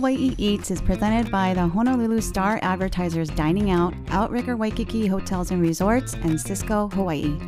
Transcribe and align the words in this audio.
Hawaii 0.00 0.34
Eats 0.38 0.70
is 0.70 0.80
presented 0.80 1.30
by 1.30 1.52
the 1.52 1.68
Honolulu 1.68 2.22
Star 2.22 2.58
Advertisers 2.62 3.28
Dining 3.28 3.70
Out, 3.70 3.92
Outrigger 4.08 4.56
Waikiki 4.56 5.06
Hotels 5.06 5.50
and 5.50 5.60
Resorts, 5.60 6.14
and 6.14 6.38
Sysco 6.38 6.90
Hawaii. 6.94 7.38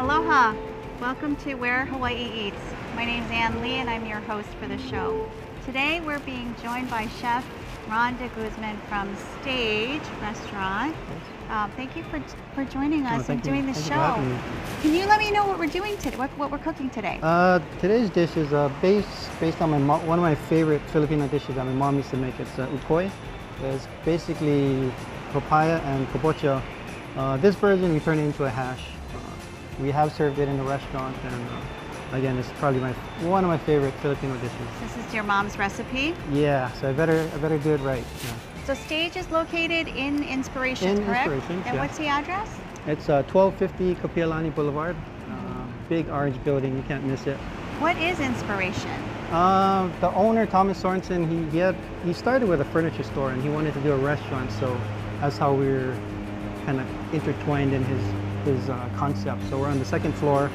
Aloha! 0.00 0.52
Welcome 1.00 1.36
to 1.36 1.54
Where 1.54 1.84
Hawaii 1.84 2.48
Eats. 2.48 2.56
My 2.96 3.04
name 3.04 3.22
is 3.22 3.30
Ann 3.30 3.62
Lee 3.62 3.74
and 3.74 3.88
I'm 3.88 4.04
your 4.04 4.18
host 4.18 4.48
for 4.60 4.66
the 4.66 4.78
show. 4.78 5.30
Today 5.64 6.00
we're 6.00 6.18
being 6.18 6.56
joined 6.60 6.90
by 6.90 7.06
Chef 7.20 7.46
Ron 7.88 8.16
de 8.18 8.28
Guzman 8.28 8.76
from 8.88 9.14
Stage 9.40 10.02
Restaurant. 10.20 10.94
Uh, 11.48 11.68
thank 11.76 11.94
you 11.96 12.02
for, 12.04 12.20
for 12.54 12.64
joining 12.64 13.06
us 13.06 13.12
Oh, 13.12 13.16
and 13.16 13.24
thank 13.26 13.44
you. 13.44 13.52
doing 13.52 13.66
the 13.66 13.72
Thank 13.72 13.86
you 13.86 13.92
show. 13.92 14.20
me. 14.20 14.38
Can 14.82 14.94
you 14.94 15.06
let 15.06 15.20
me 15.20 15.30
know 15.30 15.46
what 15.46 15.58
we're 15.58 15.68
doing 15.68 15.96
today? 15.98 16.16
What, 16.16 16.30
what 16.36 16.50
we're 16.50 16.58
cooking 16.58 16.90
today? 16.90 17.20
Uh, 17.22 17.60
today's 17.80 18.10
dish 18.10 18.36
is 18.36 18.52
uh, 18.52 18.68
based 18.82 19.30
based 19.38 19.62
on 19.62 19.70
my 19.70 19.78
mo- 19.78 20.04
one 20.06 20.18
of 20.18 20.22
my 20.24 20.34
favorite 20.34 20.82
Filipino 20.92 21.28
dishes 21.28 21.54
that 21.54 21.64
my 21.64 21.72
mom 21.72 21.96
used 21.96 22.10
to 22.10 22.16
make. 22.16 22.38
It's 22.40 22.58
uh, 22.58 22.66
ukoy. 22.66 23.08
It's 23.62 23.86
basically 24.04 24.90
papaya 25.32 25.78
and 25.84 26.08
kabocha. 26.08 26.60
Uh, 27.16 27.36
this 27.36 27.54
version 27.54 27.92
we 27.94 28.00
turn 28.00 28.18
it 28.18 28.24
into 28.24 28.44
a 28.44 28.50
hash. 28.50 28.82
Uh, 29.14 29.18
we 29.80 29.92
have 29.92 30.12
served 30.12 30.38
it 30.40 30.48
in 30.48 30.56
the 30.56 30.64
restaurant, 30.64 31.16
and 31.24 31.46
again, 32.12 32.38
it's 32.38 32.48
probably 32.58 32.80
my 32.80 32.92
one 33.22 33.44
of 33.44 33.48
my 33.48 33.58
favorite 33.58 33.94
Filipino 33.94 34.34
dishes. 34.36 34.68
This 34.80 34.96
is 35.04 35.14
your 35.14 35.24
mom's 35.24 35.58
recipe. 35.58 36.14
Yeah, 36.32 36.72
so 36.72 36.88
I 36.88 36.92
better 36.92 37.28
I 37.34 37.38
better 37.38 37.58
do 37.58 37.74
it 37.74 37.80
right. 37.80 38.04
Yeah. 38.24 38.32
So 38.66 38.74
Stage 38.74 39.16
is 39.16 39.30
located 39.30 39.88
in 39.88 40.24
Inspiration, 40.24 40.88
In 40.88 41.04
correct? 41.04 41.30
Inspirations, 41.30 41.66
and 41.66 41.76
yeah. 41.76 41.82
what's 41.82 41.98
the 41.98 42.08
address? 42.08 42.48
It's 42.86 43.08
uh, 43.08 43.22
1250 43.30 43.94
Kapiolani 43.96 44.54
Boulevard. 44.54 44.96
Uh, 45.30 45.64
big 45.88 46.08
orange 46.08 46.42
building, 46.44 46.76
you 46.76 46.82
can't 46.82 47.04
miss 47.04 47.26
it. 47.26 47.36
What 47.78 47.96
is 47.98 48.18
Inspiration? 48.20 48.90
Uh, 49.30 49.90
the 50.00 50.10
owner, 50.14 50.46
Thomas 50.46 50.82
Sorensen, 50.82 51.28
he, 51.28 51.50
he 51.50 51.58
had 51.58 51.76
he 52.04 52.12
started 52.12 52.48
with 52.48 52.60
a 52.60 52.64
furniture 52.66 53.02
store 53.02 53.30
and 53.32 53.42
he 53.42 53.48
wanted 53.48 53.74
to 53.74 53.80
do 53.80 53.92
a 53.92 53.96
restaurant, 53.96 54.50
so 54.52 54.80
that's 55.20 55.36
how 55.36 55.52
we 55.52 55.66
are 55.66 55.96
kind 56.64 56.80
of 56.80 57.14
intertwined 57.14 57.72
in 57.72 57.84
his 57.84 58.02
his 58.44 58.70
uh, 58.70 58.88
concept. 58.96 59.42
So 59.50 59.58
we're 59.58 59.68
on 59.68 59.78
the 59.78 59.84
second 59.84 60.12
floor 60.14 60.50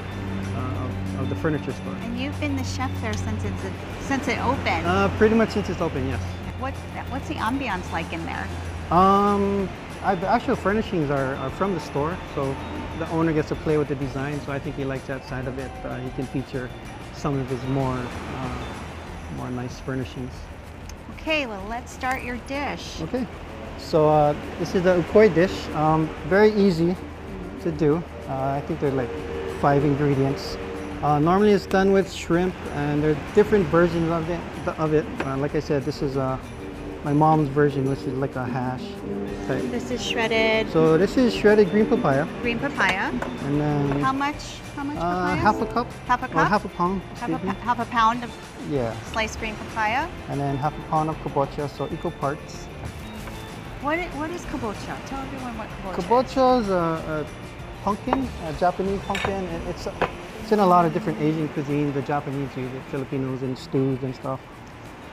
of, 1.22 1.30
the 1.30 1.36
furniture 1.36 1.74
store. 1.74 1.96
And 2.02 2.20
you've 2.20 2.40
been 2.40 2.56
the 2.56 2.64
chef 2.64 2.92
there 3.02 3.14
since 3.14 3.44
it's 3.44 4.08
since 4.08 4.28
it 4.28 4.40
opened. 4.40 4.86
Uh, 4.86 5.10
pretty 5.18 5.36
much 5.36 5.52
since 5.52 5.70
it's 5.70 5.82
open, 5.82 6.08
yes. 6.08 6.22
What 6.60 6.74
what's 7.10 7.28
the 7.28 7.36
ambiance 7.36 7.90
like 7.92 8.12
in 8.14 8.26
there? 8.26 8.48
Um, 8.92 9.70
I, 10.04 10.16
the 10.16 10.28
actual 10.28 10.56
furnishings 10.56 11.10
are, 11.10 11.36
are 11.36 11.50
from 11.52 11.74
the 11.74 11.80
store, 11.80 12.18
so 12.36 12.56
the 13.00 13.08
owner 13.10 13.32
gets 13.32 13.50
to 13.50 13.56
play 13.56 13.78
with 13.78 13.88
the 13.88 13.96
design. 13.96 14.42
So 14.42 14.52
I 14.52 14.60
think 14.60 14.76
he 14.76 14.84
likes 14.84 15.08
that 15.08 15.26
side 15.28 15.48
of 15.48 15.58
it. 15.60 15.72
Uh, 15.86 15.98
he 16.00 16.10
can 16.12 16.26
feature 16.28 16.70
some 17.14 17.40
of 17.40 17.48
his 17.50 17.64
more 17.70 17.98
uh, 17.98 18.64
more 19.38 19.50
nice 19.50 19.80
furnishings. 19.80 20.34
Okay, 21.16 21.46
well 21.46 21.66
let's 21.70 21.92
start 21.92 22.24
your 22.24 22.38
dish. 22.48 23.02
Okay, 23.02 23.28
so 23.78 24.10
uh, 24.10 24.36
this 24.60 24.76
is 24.76 24.84
the 24.84 25.02
ukoy 25.02 25.34
dish. 25.34 25.68
Um, 25.70 26.10
very 26.28 26.52
easy 26.54 26.96
to 27.62 27.72
do. 27.72 28.04
Uh, 28.28 28.58
I 28.58 28.62
think 28.62 28.80
there 28.80 28.90
are 28.90 28.96
like 28.96 29.10
five 29.62 29.84
ingredients. 29.84 30.58
Uh, 31.04 31.18
normally 31.20 31.52
it's 31.52 31.66
done 31.66 31.92
with 31.92 32.12
shrimp, 32.14 32.54
and 32.76 33.02
there 33.04 33.12
are 33.12 33.18
different 33.34 33.66
versions 33.68 34.10
of 34.12 34.30
it. 34.30 34.40
Of 34.78 34.94
it. 34.94 35.06
Uh, 35.26 35.38
like 35.38 35.56
I 35.56 35.60
said, 35.60 35.84
this 35.84 36.04
is 36.04 36.16
uh, 36.16 36.38
my 37.04 37.12
mom's 37.12 37.50
version, 37.50 37.90
which 37.90 38.00
is 38.02 38.14
like 38.14 38.36
a 38.36 38.46
hash 38.46 38.84
type. 39.48 39.64
This 39.72 39.90
is 39.90 40.00
shredded 40.06 40.72
So 40.72 41.00
this 41.00 41.18
is 41.18 41.34
shredded 41.34 41.72
green 41.72 41.88
papaya, 41.88 42.28
green 42.44 42.60
papaya. 42.60 43.10
and 43.46 43.60
then 43.60 44.00
How 44.02 44.14
much? 44.14 44.60
How 44.76 44.84
much 44.84 44.98
uh, 44.98 45.02
papaya? 45.02 45.36
half 45.38 45.62
a 45.62 45.66
cup, 45.66 45.88
Half 46.06 46.24
a 46.24 46.28
cup. 46.28 46.36
or 46.36 46.46
half 46.46 46.66
a 46.66 46.70
pound, 46.70 47.02
half, 47.16 47.30
a, 47.32 47.38
half 47.66 47.80
a 47.80 47.86
pound 47.86 48.24
of 48.24 48.32
Yeah, 48.70 48.94
sliced 49.12 49.40
green 49.40 49.56
papaya. 49.56 50.08
and 50.30 50.40
then 50.40 50.56
half 50.58 50.78
a 50.78 50.82
pound 50.92 51.10
of 51.10 51.18
kabocha, 51.24 51.68
so 51.68 51.90
equal 51.92 52.12
parts. 52.12 52.66
What 53.82 53.98
what 54.22 54.30
is 54.30 54.42
kabocha? 54.46 54.94
Tell 55.08 55.20
everyone 55.20 55.58
what 55.58 55.68
kabocha. 55.82 55.98
is. 55.98 56.06
Kabocha 56.06 56.62
is 56.62 56.70
a, 56.70 57.26
a 57.26 57.84
pumpkin, 57.84 58.30
a 58.46 58.54
Japanese 58.60 59.00
pumpkin. 59.08 59.44
and 59.48 59.68
It's 59.68 59.88
it's 60.52 60.60
in 60.60 60.60
a 60.60 60.68
lot 60.68 60.86
of 60.86 60.94
different 60.94 61.18
Asian 61.22 61.48
cuisines. 61.50 61.94
The 61.94 62.02
Japanese 62.02 62.50
use 62.58 62.74
it, 62.74 62.82
Filipinos 62.92 63.42
in 63.42 63.56
stews 63.56 64.04
and 64.04 64.14
stuff. 64.14 64.42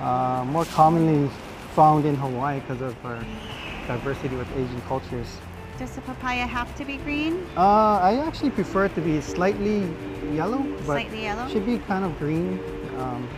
Uh, 0.00 0.44
more 0.44 0.64
commonly 0.64 1.30
found 1.76 2.04
in 2.06 2.16
Hawaii 2.16 2.58
because 2.58 2.80
of 2.80 2.96
our 3.06 3.24
diversity 3.86 4.34
with 4.34 4.50
Asian 4.56 4.80
cultures. 4.88 5.28
Does 5.78 5.94
the 5.94 6.00
papaya 6.00 6.44
have 6.44 6.74
to 6.74 6.84
be 6.84 6.96
green? 6.96 7.46
Uh, 7.56 8.00
I 8.02 8.16
actually 8.26 8.50
prefer 8.50 8.86
it 8.86 8.96
to 8.96 9.00
be 9.00 9.20
slightly 9.20 9.86
yellow, 10.34 10.58
but 10.78 10.98
Slightly 10.98 11.22
yellow? 11.22 11.48
should 11.48 11.64
be 11.64 11.78
kind 11.78 12.04
of 12.04 12.18
green 12.18 12.58
um, 12.98 13.28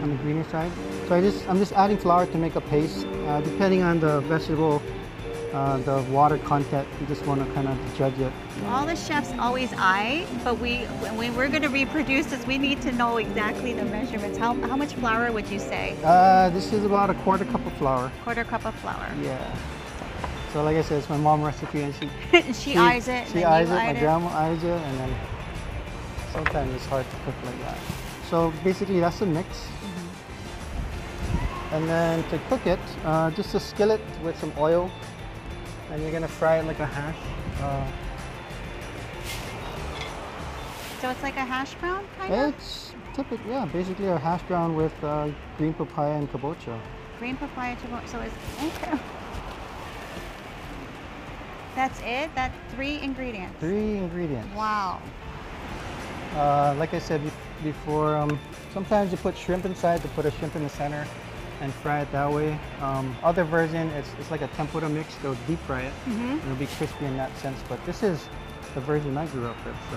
on 0.00 0.10
the 0.10 0.16
greener 0.22 0.44
side. 0.44 0.70
So 1.08 1.16
I 1.16 1.20
just 1.20 1.48
I'm 1.48 1.58
just 1.58 1.72
adding 1.72 1.96
flour 1.96 2.26
to 2.26 2.38
make 2.38 2.54
a 2.54 2.60
paste. 2.60 3.04
Uh, 3.26 3.40
depending 3.40 3.82
on 3.82 3.98
the 3.98 4.20
vegetable, 4.20 4.80
uh, 5.52 5.76
the 5.78 6.02
water 6.10 6.38
content, 6.38 6.86
you 7.00 7.06
just 7.06 7.24
want 7.26 7.46
to 7.46 7.54
kind 7.54 7.68
of 7.68 7.76
judge 7.96 8.18
it. 8.18 8.32
All 8.66 8.86
the 8.86 8.96
chefs 8.96 9.32
always 9.38 9.72
eye, 9.76 10.26
but 10.44 10.58
we 10.58 10.78
when 11.02 11.16
we- 11.16 11.30
we're 11.30 11.48
going 11.48 11.62
to 11.62 11.68
reproduce 11.68 12.26
this, 12.26 12.46
we 12.46 12.58
need 12.58 12.80
to 12.82 12.92
know 12.92 13.16
exactly 13.18 13.72
the 13.72 13.84
measurements. 13.84 14.38
How, 14.38 14.54
how 14.68 14.76
much 14.76 14.94
flour 14.94 15.30
would 15.32 15.48
you 15.48 15.58
say? 15.58 15.96
Uh, 16.04 16.50
this 16.50 16.72
is 16.72 16.84
about 16.84 17.10
a 17.10 17.14
quarter 17.14 17.44
cup 17.44 17.64
of 17.66 17.72
flour. 17.74 18.10
Quarter 18.24 18.44
cup 18.44 18.64
of 18.64 18.74
flour. 18.76 19.06
Yeah. 19.22 19.38
So 20.52 20.62
like 20.62 20.76
I 20.76 20.82
said, 20.82 20.98
it's 20.98 21.08
my 21.08 21.16
mom 21.16 21.42
recipe, 21.42 21.82
and 21.86 21.94
she 21.94 22.08
she, 22.52 22.76
eyes 22.76 23.08
it. 23.08 23.26
She 23.28 23.44
eyes 23.44 23.70
it. 23.70 23.74
My 23.74 23.92
grandma 23.94 24.28
eyes 24.28 24.62
it, 24.62 24.70
and 24.70 24.98
then 24.98 25.14
sometimes 26.32 26.74
it's 26.74 26.86
hard 26.86 27.06
to 27.08 27.16
cook 27.24 27.34
like 27.44 27.58
that. 27.60 27.78
So 28.28 28.52
basically, 28.64 29.00
that's 29.00 29.18
the 29.18 29.26
mix. 29.26 29.48
Mm-hmm. 29.48 30.08
And 31.74 31.88
then 31.88 32.22
to 32.30 32.38
cook 32.48 32.66
it, 32.66 32.78
uh, 33.04 33.30
just 33.30 33.54
a 33.54 33.60
skillet 33.60 34.00
with 34.22 34.38
some 34.38 34.52
oil, 34.58 34.90
and 35.92 36.02
you're 36.02 36.10
gonna 36.10 36.26
fry 36.26 36.58
it 36.58 36.64
like 36.64 36.80
a 36.80 36.86
hash. 36.86 37.16
Uh, 37.60 37.86
So 41.00 41.10
it's 41.10 41.22
like 41.22 41.34
a 41.36 41.44
hash 41.44 41.74
brown, 41.74 42.04
kind 42.16 42.32
of. 42.32 42.54
it's 42.54 42.94
typical, 43.12 43.44
yeah, 43.50 43.64
basically 43.66 44.06
a 44.06 44.16
hash 44.16 44.40
brown 44.42 44.76
with 44.76 44.92
uh, 45.02 45.28
green 45.58 45.74
papaya 45.74 46.12
and 46.12 46.30
kabocha. 46.30 46.78
Green 47.18 47.36
papaya 47.36 47.74
to 47.74 48.08
So 48.08 48.20
it's 48.20 48.34
okay. 48.62 48.98
That's 51.74 52.00
it. 52.02 52.30
That's 52.36 52.54
three 52.74 53.00
ingredients. 53.00 53.58
Three 53.58 53.96
ingredients. 53.96 54.54
Wow. 54.54 55.00
Uh, 56.36 56.74
like 56.78 56.94
I 56.94 57.00
said 57.00 57.20
bef- 57.20 57.64
before, 57.64 58.16
um, 58.16 58.38
sometimes 58.72 59.10
you 59.10 59.18
put 59.18 59.36
shrimp 59.36 59.64
inside 59.64 60.02
to 60.02 60.08
put 60.08 60.24
a 60.24 60.30
shrimp 60.30 60.54
in 60.54 60.62
the 60.62 60.68
center 60.68 61.04
and 61.62 61.72
fry 61.72 62.00
it 62.00 62.10
that 62.12 62.30
way. 62.30 62.58
Um, 62.80 63.16
other 63.22 63.44
version, 63.44 63.88
it's, 63.90 64.10
it's 64.18 64.30
like 64.32 64.42
a 64.42 64.48
tempura 64.48 64.88
mix. 64.88 65.14
They'll 65.22 65.36
deep 65.46 65.60
fry 65.60 65.82
it. 65.82 65.92
Mhm. 66.06 66.42
It'll 66.44 66.56
be 66.56 66.66
crispy 66.66 67.06
in 67.06 67.16
that 67.16 67.34
sense. 67.38 67.58
But 67.68 67.78
this 67.86 68.02
is 68.02 68.28
the 68.74 68.80
version 68.80 69.16
I 69.16 69.26
grew 69.26 69.46
up 69.46 69.56
with. 69.64 69.76
So 69.90 69.96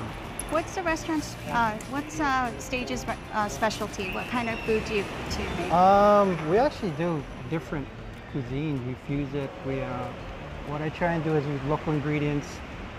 What's 0.51 0.75
the 0.75 0.83
restaurant's? 0.83 1.35
Uh, 1.49 1.71
what's 1.89 2.19
uh, 2.19 2.51
Stage's 2.59 3.03
uh, 3.33 3.49
specialty? 3.49 4.11
What 4.13 4.27
kind 4.27 4.47
of 4.47 4.59
food 4.59 4.85
do 4.85 4.93
you 4.93 5.03
do 5.35 5.41
you 5.41 5.49
make? 5.57 5.71
um, 5.73 6.37
we 6.49 6.59
actually 6.59 6.91
do 6.91 7.21
different 7.49 7.87
cuisines. 8.31 8.79
We 8.85 8.95
fuse 9.07 9.33
it. 9.33 9.49
We 9.65 9.81
uh, 9.81 9.89
what 10.67 10.83
I 10.83 10.89
try 10.89 11.13
and 11.13 11.23
do 11.23 11.35
is 11.35 11.43
use 11.47 11.61
local 11.67 11.93
ingredients, 11.93 12.47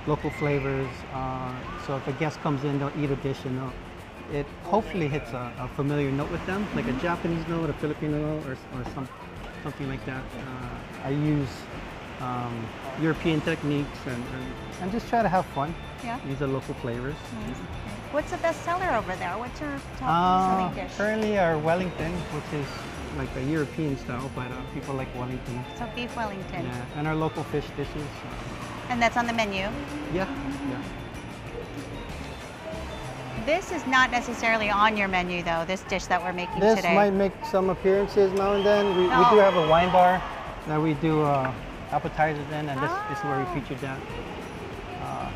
local 0.08 0.30
flavors. 0.30 0.90
Uh, 1.14 1.52
so 1.86 1.96
if 1.96 2.08
a 2.08 2.12
guest 2.14 2.40
comes 2.42 2.64
in, 2.64 2.80
they'll 2.80 2.92
eat 2.98 3.10
a 3.12 3.16
dish 3.16 3.38
and 3.44 3.56
they'll 3.58 3.72
it 4.32 4.46
hopefully 4.64 5.08
hits 5.08 5.30
a, 5.32 5.52
a 5.58 5.68
familiar 5.76 6.10
note 6.10 6.30
with 6.30 6.44
them, 6.46 6.66
like 6.74 6.86
a 6.86 6.92
Japanese 6.94 7.46
note, 7.48 7.70
a 7.70 7.72
Filipino 7.74 8.18
note, 8.18 8.46
or, 8.46 8.52
or 8.78 8.84
some, 8.94 9.08
something 9.62 9.88
like 9.88 10.04
that. 10.06 10.22
Uh, 10.22 11.04
I 11.06 11.10
use 11.10 11.48
um, 12.20 12.66
European 13.00 13.40
techniques 13.42 13.98
and, 14.06 14.16
and, 14.34 14.44
and 14.82 14.92
just 14.92 15.08
try 15.08 15.22
to 15.22 15.28
have 15.28 15.46
fun. 15.46 15.74
yeah. 16.04 16.18
Use 16.26 16.38
the 16.38 16.46
local 16.46 16.74
flavors. 16.74 17.14
Nice. 17.46 17.56
What's 18.12 18.30
the 18.30 18.38
best 18.38 18.62
seller 18.64 18.90
over 18.96 19.14
there? 19.16 19.36
What's 19.38 19.60
your 19.60 19.78
top 19.98 20.08
Uh, 20.08 20.48
selling 20.48 20.74
dish? 20.74 20.96
currently, 20.96 21.38
our 21.38 21.58
Wellington, 21.58 22.12
which 22.32 22.60
is 22.60 22.66
like 23.18 23.28
a 23.36 23.42
European 23.50 23.96
style, 23.98 24.30
but 24.34 24.46
uh, 24.50 24.54
people 24.74 24.94
like 24.94 25.08
Wellington. 25.16 25.64
So 25.78 25.86
beef 25.94 26.14
Wellington, 26.16 26.64
Yeah, 26.64 26.84
and 26.98 27.06
our 27.08 27.14
local 27.14 27.44
fish 27.44 27.64
dishes. 27.76 28.06
and 28.88 29.00
that's 29.02 29.16
on 29.16 29.26
the 29.26 29.32
menu. 29.32 29.68
Yeah, 30.14 30.26
This 33.46 33.70
is 33.70 33.86
not 33.86 34.10
necessarily 34.10 34.70
on 34.70 34.96
your 34.96 35.06
menu 35.06 35.42
though. 35.44 35.64
This 35.66 35.82
dish 35.82 36.06
that 36.06 36.20
we're 36.20 36.32
making 36.32 36.58
This 36.58 36.74
today. 36.76 36.88
This 36.88 36.94
might 36.96 37.12
make 37.12 37.32
some 37.48 37.70
appearances 37.70 38.32
now 38.32 38.54
and 38.54 38.66
then. 38.66 38.96
We, 38.96 39.02
we 39.04 39.08
Oh. 39.12 39.30
do 39.30 39.36
have 39.38 39.54
a 39.56 39.68
wine 39.68 39.92
bar 39.92 40.20
that 40.66 40.80
we 40.82 40.94
do 40.94 41.22
uh, 41.22 41.52
appetizers 41.92 42.44
in, 42.48 42.68
and 42.68 42.82
this, 42.82 42.90
this 43.08 43.18
is 43.18 43.24
where 43.24 43.36
Oh. 43.36 43.46
we 43.54 43.60
featured 43.60 43.78
that. 43.80 43.98
Uh, 45.00 45.28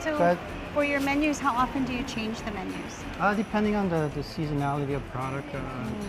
so 0.00 0.18
but- 0.18 0.38
for 0.74 0.84
your 0.84 1.00
menus, 1.00 1.38
how 1.38 1.52
often 1.54 1.84
do 1.84 1.92
you 1.94 2.02
change 2.04 2.38
the 2.42 2.50
menus? 2.50 3.04
uh, 3.20 3.34
depending 3.34 3.76
on 3.76 3.88
the, 3.88 4.10
the 4.14 4.20
seasonality 4.20 4.94
of 4.94 5.02
product, 5.10 5.54
uh, 5.54 5.60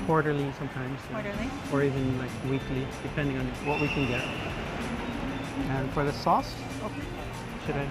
quarterly 0.06 0.52
sometimes. 0.58 1.00
uh, 1.10 1.14
Quarterly? 1.14 1.50
Or 1.72 1.84
even 1.84 2.18
like 2.20 2.30
weekly, 2.50 2.86
depending 3.02 3.38
on 3.38 3.46
what 3.66 3.80
we 3.82 3.88
can 3.90 4.08
get. 4.08 4.24
And 5.70 5.90
for 5.92 6.04
the 6.04 6.14
sauce, 6.14 6.54
oh, 6.84 6.92
should 7.66 7.76
I? 7.76 7.88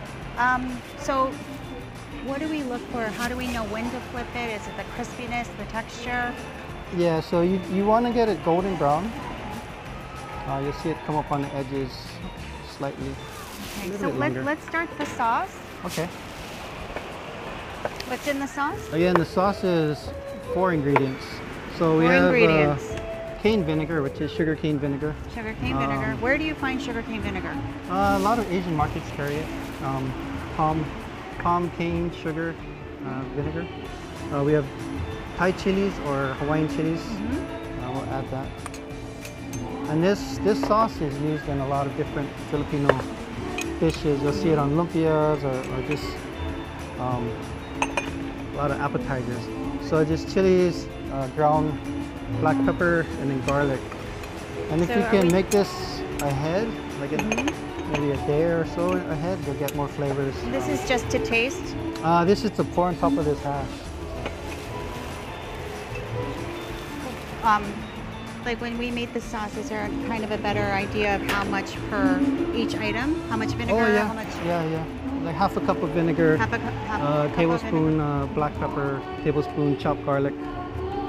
Um, 0.54 0.80
so 0.98 1.30
what 2.26 2.40
do 2.40 2.48
we 2.48 2.62
look 2.62 2.80
for? 2.92 3.04
How 3.04 3.28
do 3.28 3.36
we 3.36 3.48
know 3.48 3.64
when 3.64 3.84
to 3.90 4.00
flip 4.10 4.26
it? 4.36 4.50
Is 4.60 4.66
it 4.66 4.76
the 4.76 4.84
crispiness, 4.94 5.48
the 5.58 5.64
texture? 5.66 6.32
Yeah, 6.96 7.20
so 7.20 7.40
you, 7.42 7.60
you 7.72 7.84
want 7.86 8.06
to 8.06 8.12
get 8.12 8.28
it 8.28 8.44
golden 8.44 8.76
brown. 8.76 9.04
Uh, 10.46 10.60
you'll 10.62 10.72
see 10.74 10.90
it 10.90 10.96
come 11.06 11.16
up 11.16 11.30
on 11.32 11.42
the 11.42 11.54
edges 11.54 11.90
slightly. 12.76 13.14
Okay, 13.78 13.96
so 13.96 14.08
let, 14.10 14.32
let's 14.44 14.64
start 14.66 14.88
the 14.98 15.06
sauce. 15.06 15.56
Okay. 15.84 16.06
What's 18.06 18.28
in 18.28 18.38
the 18.38 18.46
sauce? 18.46 18.78
Oh 18.92 18.96
yeah, 18.96 19.08
and 19.08 19.16
the 19.16 19.24
sauce 19.24 19.64
is 19.64 20.10
four 20.52 20.72
ingredients. 20.72 21.24
So 21.78 21.96
we 21.98 22.04
Four 22.04 22.12
have 22.12 22.24
ingredients. 22.24 22.90
Uh, 22.90 23.38
cane 23.42 23.64
vinegar, 23.64 24.02
which 24.02 24.20
is 24.20 24.30
sugar 24.30 24.54
cane 24.54 24.78
vinegar. 24.78 25.14
Sugar 25.34 25.54
cane 25.60 25.78
vinegar. 25.78 26.12
um, 26.12 26.20
Where 26.20 26.36
do 26.36 26.44
you 26.44 26.54
find 26.54 26.80
sugar 26.80 27.02
cane 27.02 27.22
vinegar? 27.22 27.56
Uh, 27.88 28.16
a 28.16 28.22
lot 28.22 28.38
of 28.38 28.50
Asian 28.52 28.76
markets 28.76 29.08
carry 29.16 29.36
it. 29.36 29.46
Um, 29.82 30.12
palm, 30.56 30.84
palm 31.42 31.70
cane 31.76 32.10
sugar 32.12 32.54
uh, 33.06 33.22
vinegar. 33.34 33.66
Uh, 34.32 34.42
we 34.44 34.52
have 34.52 34.66
Thai 35.36 35.52
chilies 35.52 35.92
or 36.06 36.34
Hawaiian 36.34 36.68
chilies. 36.68 37.00
Mm-hmm. 37.00 37.84
Uh, 37.84 37.92
we'll 37.92 38.10
add 38.10 38.30
that. 38.30 38.46
And 39.90 40.02
this 40.02 40.38
this 40.38 40.60
sauce 40.62 40.96
is 41.00 41.16
used 41.20 41.48
in 41.48 41.58
a 41.60 41.68
lot 41.68 41.86
of 41.86 41.96
different 41.96 42.28
Filipino 42.50 42.88
dishes. 43.80 44.22
You'll 44.22 44.32
see 44.32 44.50
it 44.50 44.58
on 44.58 44.70
lumpias 44.72 45.42
or, 45.42 45.74
or 45.74 45.82
just 45.88 46.04
um, 46.98 47.28
a 47.82 48.56
lot 48.56 48.70
of 48.70 48.80
appetizers. 48.80 49.44
So 49.88 50.04
just 50.04 50.32
chilies, 50.32 50.86
uh, 51.12 51.26
ground 51.28 51.78
black 52.40 52.56
pepper, 52.64 53.04
and 53.20 53.30
then 53.30 53.44
garlic. 53.44 53.80
And 54.70 54.80
if 54.80 54.88
So 54.88 54.98
you 54.98 55.04
can 55.10 55.26
we- 55.26 55.32
make 55.32 55.50
this 55.50 55.68
ahead, 56.22 56.68
like 57.00 57.12
a, 57.12 57.16
Mm-hmm. 57.16 57.61
Maybe 58.02 58.18
a 58.20 58.26
day 58.26 58.42
or 58.44 58.66
so 58.66 58.92
ahead, 58.92 59.38
you'll 59.46 59.54
get 59.54 59.74
more 59.76 59.88
flavors. 59.88 60.34
This 60.50 60.68
is 60.68 60.88
just 60.88 61.08
to 61.10 61.18
taste. 61.24 61.76
uh, 62.02 62.24
this 62.24 62.44
is 62.44 62.50
to 62.52 62.64
pour 62.64 62.86
on 62.88 62.96
top 62.96 63.16
of 63.16 63.24
this 63.24 63.40
hash. 63.42 63.68
Um, 67.44 67.64
like 68.44 68.60
when 68.60 68.76
we 68.78 68.90
made 68.90 69.12
the 69.14 69.20
sauce, 69.20 69.56
is 69.56 69.68
there 69.68 69.88
kind 70.08 70.24
of 70.24 70.30
a 70.30 70.38
better 70.38 70.62
idea 70.72 71.16
of 71.16 71.22
how 71.22 71.44
much 71.44 71.74
per 71.90 72.20
each 72.54 72.74
item? 72.76 73.20
How 73.28 73.36
much 73.36 73.50
vinegar? 73.50 73.82
oh 73.84 73.92
yeah, 73.92 74.06
How 74.06 74.14
much? 74.14 74.34
yeah, 74.44 74.64
yeah. 74.64 74.84
Like 75.24 75.36
half 75.36 75.56
a 75.56 75.60
cup 75.60 75.80
of 75.82 75.90
vinegar. 75.90 76.36
Half 76.36 76.52
a, 76.52 76.58
half 76.58 77.00
uh, 77.00 77.26
cup 77.28 77.36
tablespoon 77.36 77.84
vinegar. 77.98 78.02
uh, 78.02 78.26
black 78.26 78.54
pepper, 78.58 79.00
tablespoon 79.22 79.78
chopped 79.78 80.04
garlic, 80.04 80.34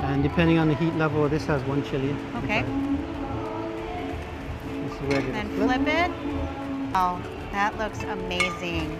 and 0.04 0.22
depending 0.22 0.58
on 0.60 0.68
the 0.68 0.76
heat 0.76 0.94
level, 0.96 1.28
this 1.30 1.46
has 1.46 1.64
one 1.64 1.84
chili. 1.84 2.16
Okay. 2.44 2.62
This 4.68 4.94
is 4.94 5.02
ready 5.02 5.26
to 5.26 5.32
Then 5.32 5.50
flip 5.58 5.88
it. 5.88 6.12
Oh, 6.96 7.20
that 7.52 7.76
looks 7.80 8.04
amazing. 8.04 9.00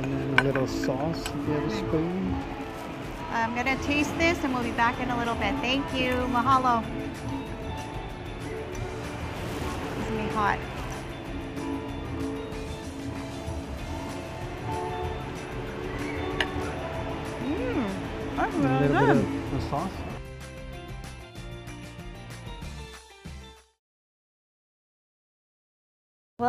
And 0.00 0.12
then 0.12 0.38
a 0.38 0.42
little 0.42 0.66
sauce 0.66 1.20
if 1.20 1.34
you 1.34 1.52
have 1.52 1.64
a 1.64 1.66
mm-hmm. 1.66 1.88
spoon. 1.88 2.42
I'm 3.30 3.54
gonna 3.54 3.76
taste 3.82 4.16
this 4.16 4.42
and 4.42 4.54
we'll 4.54 4.62
be 4.62 4.70
back 4.70 4.98
in 5.00 5.10
a 5.10 5.18
little 5.18 5.34
bit. 5.34 5.54
Thank 5.56 5.84
you. 5.92 6.12
Mahalo. 6.32 6.82
It's 9.98 10.08
gonna 10.08 10.22
be 10.22 10.28
hot. 10.32 10.58
Mmm, 17.44 17.90
that's 18.36 18.54
And 18.54 18.64
a 18.64 18.68
really 18.68 18.88
little 18.88 19.14
good. 19.14 19.24
bit 19.24 19.52
of, 19.52 19.54
of 19.54 19.70
sauce. 19.70 20.15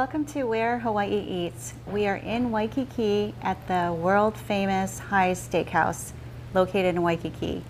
Welcome 0.08 0.24
to 0.28 0.46
Where 0.46 0.80
Hawaii 0.80 1.20
Eats. 1.20 1.74
We 1.86 2.08
are 2.08 2.16
in 2.16 2.50
Waikiki 2.50 3.36
at 3.42 3.68
the 3.68 3.92
world 3.92 4.38
famous 4.38 5.00
Hy's 5.00 5.46
Steakhouse 5.46 6.14
located 6.54 6.96
in 6.96 7.02
Waikiki. 7.02 7.62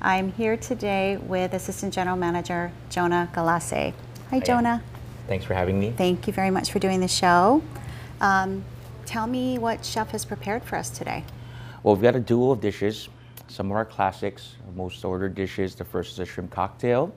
I'm 0.00 0.32
here 0.32 0.56
today 0.56 1.18
with 1.18 1.52
Assistant 1.52 1.92
General 1.92 2.16
Manager 2.16 2.72
Jonah 2.88 3.28
Galassi. 3.34 3.92
Hi, 4.30 4.40
Jonah. 4.40 4.82
Thanks 5.28 5.44
for 5.44 5.52
having 5.52 5.78
me. 5.78 5.90
Thank 5.90 6.26
you 6.26 6.32
very 6.32 6.50
much 6.50 6.72
for 6.72 6.78
doing 6.78 7.00
the 7.00 7.06
show. 7.06 7.62
Um, 8.18 8.64
tell 9.04 9.26
me 9.26 9.58
what 9.58 9.84
Chef 9.84 10.08
has 10.12 10.24
prepared 10.24 10.62
for 10.62 10.76
us 10.76 10.88
today. 10.88 11.22
Well, 11.82 11.96
we've 11.96 12.02
got 12.02 12.16
a 12.16 12.20
duo 12.20 12.52
of 12.52 12.62
dishes. 12.62 13.10
Some 13.48 13.70
of 13.70 13.76
our 13.76 13.84
classics, 13.84 14.54
most 14.74 15.04
ordered 15.04 15.34
dishes. 15.34 15.74
The 15.74 15.84
first 15.84 16.12
is 16.12 16.18
a 16.20 16.24
shrimp 16.24 16.50
cocktail, 16.50 17.14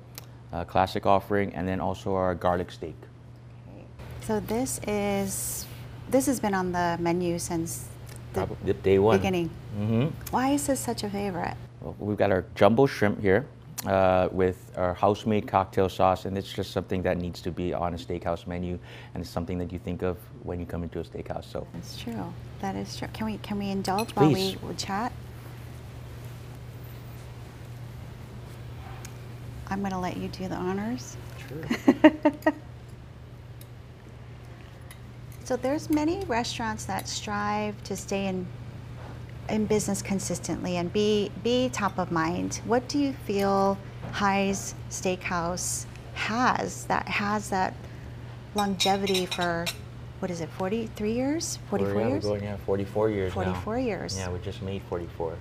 a 0.52 0.66
classic 0.66 1.06
offering, 1.06 1.54
and 1.54 1.66
then 1.66 1.80
also 1.80 2.16
our 2.16 2.36
garlic 2.36 2.70
steak. 2.70 2.96
So 4.28 4.42
this 4.42 4.82
is 4.86 5.66
this 6.10 6.26
has 6.26 6.42
been 6.42 6.54
on 6.54 6.74
the 6.74 6.98
menu 7.00 7.40
since 7.40 7.88
the 8.34 8.46
Probably 8.46 8.74
day 8.74 9.00
one. 9.00 9.18
beginning. 9.18 9.50
hmm 9.74 10.08
Why 10.32 10.50
is 10.50 10.68
this 10.68 10.82
such 10.82 11.06
a 11.06 11.10
favorite? 11.10 11.56
Well, 11.80 11.96
we've 11.98 12.18
got 12.18 12.32
our 12.32 12.44
jumbo 12.54 12.88
shrimp 12.88 13.22
here 13.22 13.46
uh, 13.86 14.28
with 14.34 14.58
our 14.76 14.94
house-made 14.94 15.48
cocktail 15.48 15.88
sauce, 15.88 16.26
and 16.26 16.38
it's 16.38 16.52
just 16.52 16.72
something 16.72 17.02
that 17.04 17.18
needs 17.18 17.42
to 17.42 17.52
be 17.52 17.74
on 17.74 17.94
a 17.94 17.98
steakhouse 17.98 18.46
menu, 18.48 18.78
and 19.14 19.22
it's 19.24 19.30
something 19.30 19.58
that 19.60 19.72
you 19.72 19.80
think 19.80 20.02
of 20.02 20.18
when 20.44 20.60
you 20.60 20.66
come 20.66 20.84
into 20.84 21.00
a 21.00 21.06
steakhouse. 21.06 21.46
So 21.50 21.66
That's 21.74 21.98
true. 21.98 22.34
That 22.60 22.76
is 22.76 22.98
true. 22.98 23.08
Can 23.14 23.28
we 23.28 23.38
can 23.38 23.58
we 23.58 23.70
indulge 23.70 24.12
while 24.12 24.30
Please. 24.30 24.58
we 24.62 24.68
we 24.68 24.76
chat? 24.76 25.14
I'm 29.70 29.80
going 29.80 29.94
to 29.94 30.00
let 30.00 30.18
you 30.18 30.28
do 30.28 30.50
the 30.50 30.56
honors. 30.56 31.16
Sure. 31.48 32.54
So 35.48 35.56
there's 35.56 35.90
many 35.90 36.26
restaurants 36.26 36.84
that 36.88 37.08
strive 37.08 37.82
to 37.86 37.96
stay 37.96 38.28
in 38.28 38.46
in 39.48 39.66
business 39.66 40.02
consistently 40.02 40.76
and 40.76 40.92
be 40.92 41.32
be 41.42 41.70
top 41.70 41.98
of 41.98 42.12
mind. 42.12 42.60
What 42.66 42.90
do 42.90 43.00
you 43.00 43.14
feel 43.14 43.78
Hy's 44.12 44.76
Steakhouse 44.90 45.86
has 46.16 46.84
that 46.88 47.08
has 47.08 47.50
that 47.52 47.74
longevity 48.56 49.26
for 49.26 49.66
what 50.20 50.30
is 50.32 50.42
it 50.42 50.50
43 50.50 51.14
years 51.14 51.60
44 51.70 51.96
We're, 51.96 52.02
yeah, 52.02 52.08
years 52.10 52.24
We're 52.26 52.30
going, 52.32 52.44
yeah, 52.44 52.58
44 52.58 53.10
years 53.10 53.34
now. 53.34 53.44
44 53.44 53.80
years 53.80 54.18
Yeah, 54.18 54.30
we 54.30 54.40
just 54.40 54.62
made 54.62 54.82
44. 54.90 55.38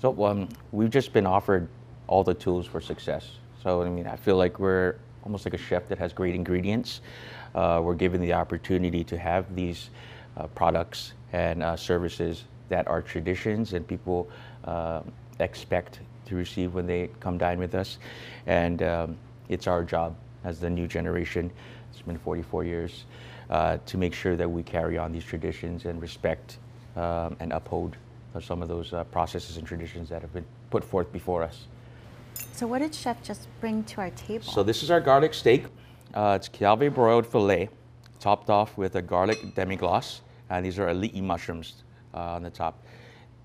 So 0.00 0.26
um, 0.26 0.48
we've 0.70 0.90
just 0.90 1.12
been 1.12 1.26
offered 1.26 1.66
all 2.06 2.22
the 2.22 2.34
tools 2.34 2.66
for 2.66 2.80
success. 2.80 3.32
So 3.64 3.82
I 3.82 3.88
mean, 3.88 4.06
I 4.06 4.14
feel 4.14 4.36
like 4.36 4.60
we're 4.60 4.94
almost 5.24 5.44
like 5.44 5.54
a 5.54 5.58
chef 5.58 5.88
that 5.88 5.98
has 5.98 6.12
great 6.12 6.36
ingredients. 6.36 7.00
Uh, 7.54 7.80
we're 7.82 7.94
given 7.94 8.20
the 8.20 8.32
opportunity 8.32 9.04
to 9.04 9.18
have 9.18 9.54
these 9.54 9.90
uh, 10.36 10.46
products 10.48 11.12
and 11.32 11.62
uh, 11.62 11.76
services 11.76 12.44
that 12.68 12.86
are 12.88 13.02
traditions 13.02 13.72
and 13.72 13.86
people 13.86 14.28
uh, 14.64 15.02
expect 15.40 16.00
to 16.26 16.36
receive 16.36 16.74
when 16.74 16.86
they 16.86 17.10
come 17.18 17.36
dine 17.36 17.58
with 17.58 17.74
us. 17.74 17.98
And 18.46 18.82
um, 18.82 19.16
it's 19.48 19.66
our 19.66 19.82
job 19.82 20.16
as 20.44 20.60
the 20.60 20.70
new 20.70 20.86
generation. 20.86 21.50
It's 21.92 22.02
been 22.02 22.18
44 22.18 22.64
years 22.64 23.04
uh, 23.50 23.78
to 23.86 23.98
make 23.98 24.14
sure 24.14 24.36
that 24.36 24.48
we 24.48 24.62
carry 24.62 24.96
on 24.96 25.12
these 25.12 25.24
traditions 25.24 25.84
and 25.84 26.00
respect 26.00 26.58
um, 26.96 27.36
and 27.40 27.52
uphold 27.52 27.96
some 28.40 28.62
of 28.62 28.68
those 28.68 28.92
uh, 28.92 29.02
processes 29.04 29.56
and 29.56 29.66
traditions 29.66 30.08
that 30.08 30.22
have 30.22 30.32
been 30.32 30.44
put 30.70 30.84
forth 30.84 31.12
before 31.12 31.42
us. 31.42 31.66
so 32.52 32.64
what 32.64 32.78
did 32.78 32.94
chef 32.94 33.20
just 33.24 33.48
bring 33.60 33.82
to 33.82 34.00
our 34.00 34.10
table 34.10 34.44
So 34.44 34.62
this 34.62 34.84
is 34.84 34.90
our 34.90 35.00
garlic 35.00 35.34
steak. 35.34 35.64
Uh, 36.14 36.34
it's 36.36 36.48
Kiawe 36.48 36.92
broiled 36.92 37.26
filet, 37.26 37.68
topped 38.18 38.50
off 38.50 38.76
with 38.76 38.96
a 38.96 39.02
garlic 39.02 39.38
demi-glace, 39.54 40.22
and 40.50 40.64
these 40.64 40.78
are 40.78 40.88
ali'i 40.88 41.22
mushrooms 41.22 41.84
uh, 42.14 42.18
on 42.18 42.42
the 42.42 42.50
top. 42.50 42.82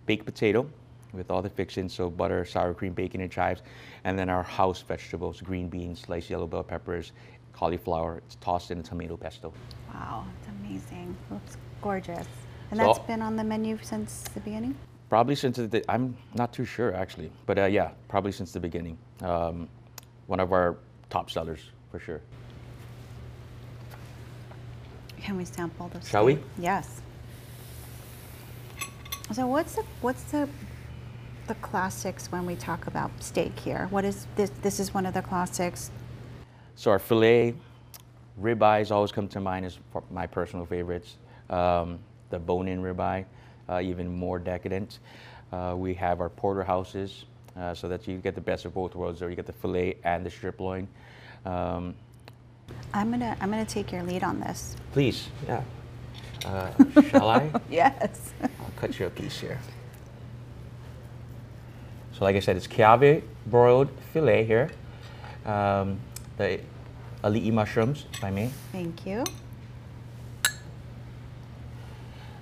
Baked 0.05 0.25
potato 0.25 0.67
with 1.13 1.29
all 1.31 1.41
the 1.41 1.49
fixings, 1.49 1.93
so 1.93 2.09
butter, 2.09 2.43
sour 2.43 2.73
cream, 2.73 2.93
bacon, 2.93 3.21
and 3.21 3.31
chives, 3.31 3.61
and 4.03 4.17
then 4.17 4.29
our 4.29 4.43
house 4.43 4.81
vegetables, 4.81 5.41
green 5.41 5.69
beans, 5.69 5.99
sliced 6.01 6.29
yellow 6.29 6.47
bell 6.47 6.63
peppers, 6.63 7.11
cauliflower. 7.53 8.17
It's 8.25 8.35
tossed 8.35 8.71
in 8.71 8.79
a 8.79 8.83
tomato 8.83 9.15
pesto. 9.15 9.53
wow 9.93 10.25
it's 10.37 10.49
amazing 10.49 11.15
looks 11.31 11.57
gorgeous 11.81 12.27
and 12.71 12.79
So- 12.79 12.85
that's 12.87 12.99
been 13.07 13.21
on 13.21 13.35
the 13.37 13.43
menu 13.43 13.77
since 13.81 14.23
the 14.33 14.41
beginning 14.41 14.75
Probably 15.07 15.35
since 15.35 15.57
the, 15.57 15.85
I'm 15.87 16.17
not 16.33 16.51
too 16.51 16.65
sure 16.65 16.93
actually, 16.93 17.31
but 17.45 17.59
uh, 17.59 17.65
yeah, 17.65 17.91
probably 18.07 18.31
since 18.31 18.51
the 18.51 18.59
beginning. 18.59 18.97
Um, 19.21 19.69
one 20.25 20.39
of 20.39 20.51
our 20.51 20.77
top 21.11 21.29
sellers 21.29 21.69
for 21.91 21.99
sure. 21.99 22.21
Can 25.25 25.37
we 25.37 25.45
sample 25.45 25.87
this? 25.87 26.07
Shall 26.07 26.25
we? 26.25 26.37
Yes. 26.59 27.01
So 29.33 29.47
what's 29.47 29.73
the 29.73 29.83
what's 30.01 30.21
the 30.25 30.47
the 31.47 31.55
classics 31.55 32.31
when 32.31 32.45
we 32.45 32.55
talk 32.55 32.85
about 32.85 33.09
steak 33.23 33.57
here? 33.57 33.87
What 33.89 34.05
is 34.05 34.27
this? 34.35 34.51
This 34.61 34.79
is 34.79 34.93
one 34.93 35.07
of 35.07 35.15
the 35.15 35.23
classics. 35.23 35.89
So 36.75 36.91
our 36.91 36.99
filet, 36.99 37.55
ribeyes 38.39 38.91
always 38.91 39.11
come 39.11 39.27
to 39.29 39.39
mind 39.39 39.65
as 39.65 39.79
my 40.11 40.27
personal 40.27 40.63
favorites. 40.67 41.17
Um, 41.49 41.97
the 42.29 42.37
bone-in 42.37 42.83
ribeye, 42.83 43.25
uh, 43.67 43.81
even 43.81 44.15
more 44.15 44.37
decadent. 44.37 44.99
Uh, 45.51 45.73
we 45.75 45.95
have 45.95 46.21
our 46.21 46.29
porterhouses, 46.29 47.25
uh, 47.57 47.73
so 47.73 47.87
that 47.87 48.07
you 48.07 48.19
get 48.19 48.35
the 48.35 48.41
best 48.41 48.65
of 48.65 48.75
both 48.75 48.93
worlds. 48.93 49.21
There, 49.21 49.29
you 49.31 49.35
get 49.35 49.47
the 49.47 49.53
filet 49.53 49.97
and 50.03 50.23
the 50.23 50.29
strip 50.29 50.59
loin. 50.59 50.87
Um, 51.45 51.95
I'm 52.95 53.11
gonna 53.11 53.35
I'm 53.41 53.49
gonna 53.51 53.65
take 53.65 53.91
your 53.91 54.03
lead 54.03 54.23
on 54.23 54.39
this. 54.39 54.75
please, 54.93 55.27
yeah. 55.45 55.61
Uh, 56.45 56.71
shall 57.09 57.29
I? 57.29 57.51
Yes. 57.69 58.33
I'll 58.41 58.71
cut 58.77 58.97
you 58.97 59.07
a 59.07 59.09
piece 59.09 59.37
here. 59.39 59.59
So 62.13 62.23
like 62.23 62.35
I 62.35 62.39
said, 62.39 62.55
it's 62.55 62.67
Kiawe 62.67 63.21
broiled 63.47 63.89
filet 64.13 64.45
here. 64.45 64.69
um, 65.45 65.99
the 66.37 66.59
ali'i 67.23 67.51
mushrooms, 67.51 68.05
if 68.13 68.23
I 68.23 68.31
may. 68.31 68.49
Thank 68.71 69.05
you. 69.05 69.23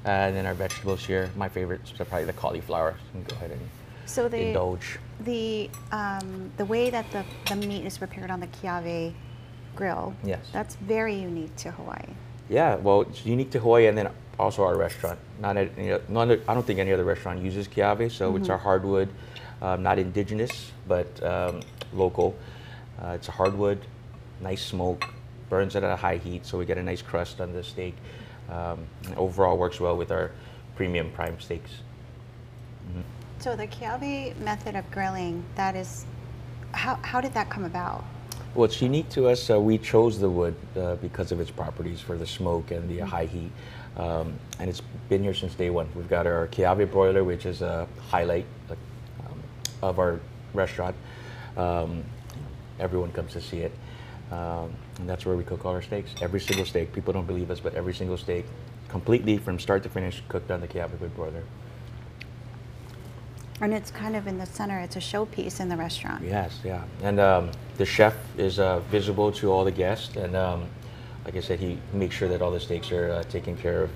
And 0.06 0.36
then 0.36 0.46
our 0.46 0.54
vegetables 0.54 1.06
here, 1.06 1.32
my 1.36 1.48
favorites 1.50 1.94
are 2.00 2.06
probably 2.06 2.26
the 2.26 2.34
cauliflower. 2.34 2.96
You 3.16 3.24
can 3.24 3.24
go 3.24 3.36
ahead 3.38 3.52
and 3.52 3.62
So 4.06 4.28
the 4.28 4.48
indulge. 4.48 5.00
the 5.22 5.70
um, 5.92 6.52
the 6.58 6.66
way 6.66 6.90
that 6.90 7.10
the, 7.12 7.24
the 7.48 7.56
meat 7.66 7.86
is 7.86 7.98
prepared 7.98 8.30
on 8.30 8.40
the 8.42 8.48
Kiawe 8.48 9.14
grill. 9.76 10.14
Yes. 10.24 10.46
That's 10.52 10.76
very 10.76 11.16
unique 11.16 11.56
to 11.58 11.72
Hawaii. 11.72 12.06
Yeah, 12.50 12.76
well, 12.76 13.02
it's 13.02 13.26
unique 13.26 13.52
to 13.52 13.60
Hawaii 13.60 13.88
and 13.88 13.98
then 13.98 14.10
also 14.40 14.64
our 14.64 14.78
restaurant. 14.78 15.20
Not 15.40 15.58
any, 15.58 15.98
none, 16.10 16.32
of- 16.32 16.50
I 16.50 16.54
don't 16.54 16.66
think 16.66 16.80
any 16.80 16.92
other 16.92 17.04
restaurant 17.04 17.40
uses 17.42 17.68
kiawe, 17.68 18.12
so 18.12 18.36
it's 18.36 18.50
our 18.50 18.58
hardwood, 18.58 19.10
um, 19.62 19.84
not 19.84 19.98
indigenous, 20.00 20.72
but 20.88 21.08
um, 21.24 21.62
local. 21.94 22.36
Uh, 23.02 23.10
it's 23.10 23.28
a 23.28 23.32
hardwood, 23.32 23.80
nice 24.42 24.64
smoke, 24.64 25.06
burns 25.50 25.76
it 25.76 25.84
at 25.84 25.92
a 25.92 25.96
high 25.96 26.18
heat, 26.18 26.46
so 26.46 26.58
we 26.58 26.66
get 26.66 26.78
a 26.78 26.84
nice 26.84 27.02
crust 27.02 27.42
on 27.42 27.54
the 27.54 27.64
steak. 27.64 27.96
Um, 28.50 28.80
and 29.06 29.16
overall 29.16 29.58
works 29.58 29.80
well 29.80 29.96
with 29.96 30.12
our 30.12 30.32
premium 30.76 31.12
prime 31.12 31.40
steaks. 31.40 31.72
So 33.40 33.56
the 33.56 33.68
Kiawe 33.68 34.38
method 34.40 34.76
of 34.76 34.90
grilling, 34.92 35.44
that 35.56 35.76
is, 35.76 36.06
how, 36.72 36.96
how 37.02 37.20
did 37.22 37.34
that 37.34 37.50
come 37.50 37.66
about? 37.66 38.04
Well, 38.56 38.66
it's 38.66 38.80
unique 38.84 39.10
to 39.10 39.30
us. 39.30 39.50
Uh, 39.50 39.60
we 39.60 39.80
chose 39.80 40.20
the 40.20 40.30
wood 40.30 40.56
uh, 40.78 40.96
because 40.98 41.32
of 41.32 41.40
its 41.40 41.50
properties 41.50 42.00
for 42.02 42.20
the 42.20 42.28
smoke 42.28 42.70
and 42.70 42.88
the 42.88 43.00
high 43.00 43.26
heat. 43.26 43.52
Um, 43.98 44.36
and 44.60 44.70
it's 44.70 44.82
been 45.10 45.24
here 45.24 45.34
since 45.34 45.56
day 45.56 45.72
one. 45.72 45.90
We've 45.96 46.08
got 46.10 46.28
our 46.28 46.48
Kiawe 46.50 46.92
broiler, 46.92 47.24
which 47.24 47.48
is 47.48 47.64
a 47.64 47.88
highlight 48.10 48.46
uh, 48.70 48.76
um, 49.26 49.44
of 49.82 49.98
our 49.98 50.20
restaurant. 50.54 50.96
Um, 51.58 52.04
everyone 52.80 53.12
comes 53.12 53.34
to 53.34 53.42
see 53.42 53.62
it. 53.62 53.72
Um, 54.32 54.72
and 55.00 55.10
that's 55.10 55.26
where 55.26 55.36
we 55.36 55.44
cook 55.44 55.66
all 55.66 55.74
our 55.74 55.82
steaks. 55.82 56.14
Every 56.22 56.40
single 56.40 56.66
steak. 56.66 56.94
People 56.94 57.12
don't 57.12 57.28
believe 57.28 57.50
us, 57.50 57.60
but 57.60 57.74
every 57.74 57.96
single 57.96 58.18
steak, 58.18 58.46
completely 58.88 59.40
from 59.40 59.58
start 59.58 59.82
to 59.82 59.90
finish, 59.90 60.22
cooked 60.28 60.52
on 60.52 60.62
the 60.62 60.68
wood 61.00 61.16
broiler. 61.16 61.44
And 63.64 63.74
it's 63.74 63.92
kind 63.92 64.18
of 64.18 64.28
in 64.28 64.38
the 64.38 64.46
center, 64.46 64.78
it's 64.80 64.98
a 64.98 65.00
showpiece 65.00 65.62
in 65.62 65.70
the 65.70 65.78
restaurant. 65.78 66.22
Yes, 66.22 66.60
yeah. 66.66 66.84
And 67.02 67.18
um, 67.18 67.50
the 67.78 67.86
chef 67.86 68.14
is 68.38 68.60
uh, 68.60 68.82
visible 68.92 69.32
to 69.32 69.54
all 69.54 69.64
the 69.64 69.72
guests, 69.72 70.18
and 70.18 70.36
um, 70.36 70.66
like 71.24 71.38
I 71.38 71.40
said, 71.40 71.62
he 71.62 71.78
makes 71.94 72.14
sure 72.14 72.28
that 72.28 72.42
all 72.42 72.52
the 72.52 72.60
steaks 72.60 72.92
are 72.92 73.12
uh, 73.12 73.24
taken 73.24 73.56
care 73.56 73.84
of 73.84 73.90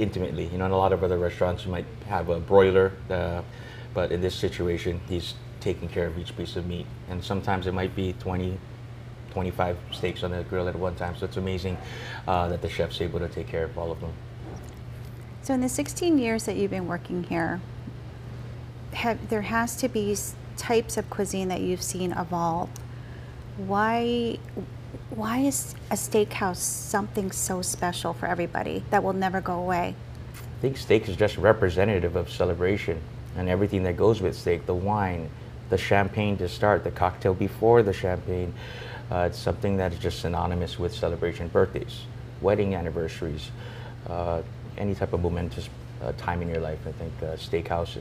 intimately. 0.00 0.46
You 0.48 0.58
know, 0.58 0.66
in 0.66 0.72
a 0.72 0.76
lot 0.76 0.92
of 0.92 1.04
other 1.04 1.16
restaurants, 1.16 1.64
you 1.64 1.70
might 1.70 1.84
have 2.08 2.28
a 2.28 2.40
broiler, 2.40 2.90
uh, 3.08 3.42
but 3.94 4.10
in 4.10 4.20
this 4.20 4.34
situation, 4.34 5.00
he's 5.08 5.34
taking 5.60 5.88
care 5.88 6.08
of 6.08 6.18
each 6.18 6.36
piece 6.36 6.56
of 6.56 6.66
meat. 6.66 6.86
And 7.08 7.22
sometimes 7.22 7.68
it 7.68 7.72
might 7.72 7.94
be 7.94 8.14
20, 8.14 8.58
25 9.30 9.78
steaks 9.92 10.24
on 10.24 10.32
the 10.32 10.42
grill 10.42 10.68
at 10.68 10.74
one 10.74 10.96
time. 10.96 11.16
So 11.16 11.26
it's 11.26 11.36
amazing 11.36 11.78
uh, 12.26 12.48
that 12.48 12.62
the 12.62 12.68
chef's 12.68 13.00
able 13.00 13.20
to 13.20 13.28
take 13.28 13.46
care 13.46 13.62
of 13.62 13.78
all 13.78 13.92
of 13.92 14.00
them. 14.00 14.12
So 15.42 15.54
in 15.54 15.60
the 15.60 15.68
16 15.68 16.18
years 16.18 16.46
that 16.46 16.56
you've 16.56 16.72
been 16.72 16.88
working 16.88 17.22
here, 17.22 17.60
have, 18.94 19.28
there 19.28 19.42
has 19.42 19.76
to 19.76 19.88
be 19.88 20.16
types 20.56 20.96
of 20.96 21.08
cuisine 21.10 21.48
that 21.48 21.60
you've 21.60 21.82
seen 21.82 22.12
evolve. 22.12 22.70
Why, 23.56 24.38
why 25.10 25.38
is 25.40 25.74
a 25.90 25.94
steakhouse 25.94 26.56
something 26.56 27.30
so 27.32 27.62
special 27.62 28.12
for 28.12 28.26
everybody 28.26 28.84
that 28.90 29.02
will 29.02 29.12
never 29.12 29.40
go 29.40 29.54
away? 29.54 29.94
I 30.34 30.60
think 30.60 30.76
steak 30.76 31.08
is 31.08 31.16
just 31.16 31.36
representative 31.36 32.16
of 32.16 32.30
celebration 32.30 33.00
and 33.36 33.48
everything 33.48 33.82
that 33.82 33.96
goes 33.96 34.20
with 34.20 34.36
steak 34.36 34.66
the 34.66 34.74
wine, 34.74 35.28
the 35.70 35.78
champagne 35.78 36.36
to 36.38 36.48
start, 36.48 36.84
the 36.84 36.90
cocktail 36.90 37.34
before 37.34 37.82
the 37.82 37.92
champagne. 37.92 38.54
Uh, 39.10 39.28
it's 39.28 39.38
something 39.38 39.76
that 39.76 39.92
is 39.92 39.98
just 39.98 40.20
synonymous 40.20 40.78
with 40.78 40.94
celebration 40.94 41.48
birthdays, 41.48 42.02
wedding 42.40 42.74
anniversaries, 42.74 43.50
uh, 44.08 44.42
any 44.78 44.94
type 44.94 45.12
of 45.12 45.20
momentous 45.20 45.68
uh, 46.02 46.12
time 46.16 46.42
in 46.42 46.48
your 46.48 46.60
life. 46.60 46.78
I 46.86 46.92
think 46.92 47.12
uh, 47.22 47.36
steakhouse 47.36 47.98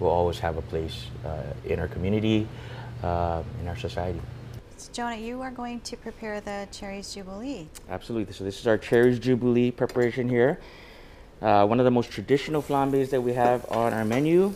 will 0.00 0.08
always 0.08 0.38
have 0.38 0.56
a 0.56 0.62
place 0.62 1.06
uh, 1.24 1.42
in 1.64 1.78
our 1.78 1.88
community, 1.88 2.46
uh, 3.02 3.42
in 3.60 3.68
our 3.68 3.76
society. 3.76 4.20
So 4.76 4.92
Jonah, 4.92 5.16
you 5.16 5.40
are 5.40 5.50
going 5.50 5.80
to 5.80 5.96
prepare 5.96 6.40
the 6.40 6.66
Cherries 6.72 7.14
Jubilee. 7.14 7.68
Absolutely. 7.88 8.32
So 8.32 8.44
this 8.44 8.60
is 8.60 8.66
our 8.66 8.76
Cherries 8.76 9.18
Jubilee 9.18 9.70
preparation 9.70 10.28
here. 10.28 10.58
Uh, 11.40 11.66
one 11.66 11.78
of 11.78 11.84
the 11.84 11.90
most 11.90 12.10
traditional 12.10 12.62
flambés 12.62 13.10
that 13.10 13.20
we 13.20 13.32
have 13.32 13.70
on 13.70 13.92
our 13.92 14.04
menu. 14.04 14.54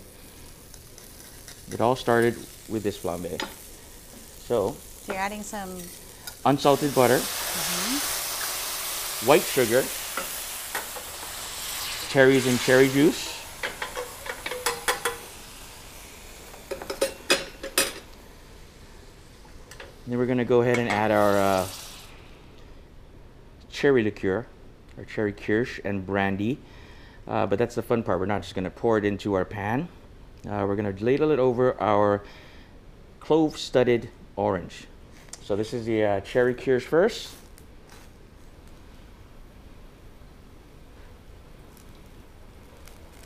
It 1.71 1.81
all 1.81 1.97
started 1.97 2.35
with 2.69 2.83
this 2.83 2.97
flambe. 2.99 3.41
So 4.41 4.75
So 5.03 5.13
you're 5.13 5.21
adding 5.21 5.43
some, 5.43 5.77
unsalted 6.47 6.95
butter, 6.95 7.19
white 9.27 9.43
sugar, 9.43 9.85
cherries 12.09 12.47
and 12.47 12.59
cherry 12.61 12.89
juice. 12.89 13.38
We're 20.19 20.27
gonna 20.27 20.45
go 20.45 20.63
ahead 20.63 20.81
and 20.81 20.89
add 20.89 21.13
our 21.13 21.39
uh, 21.39 21.69
cherry 23.71 24.03
liqueur, 24.03 24.47
our 24.97 25.05
cherry 25.05 25.33
kirsch 25.33 25.79
and 25.85 26.05
brandy. 26.05 26.59
Uh, 27.29 27.47
but 27.47 27.57
that's 27.57 27.77
the 27.77 27.85
fun 27.85 28.03
part. 28.03 28.19
We're 28.19 28.27
not 28.27 28.43
just 28.43 28.57
gonna 28.57 28.69
pour 28.69 28.99
it 28.99 29.05
into 29.05 29.35
our 29.35 29.45
pan. 29.45 29.87
Uh, 30.45 30.65
we're 30.67 30.75
gonna 30.75 30.95
ladle 30.99 31.31
it 31.31 31.39
over 31.39 31.81
our 31.81 32.25
clove-studded 33.21 34.11
orange. 34.35 34.89
So 35.45 35.55
this 35.55 35.73
is 35.73 35.87
the 35.87 36.03
uh, 36.03 36.21
cherry 36.23 36.55
kirsch 36.55 36.85
first. 36.85 37.33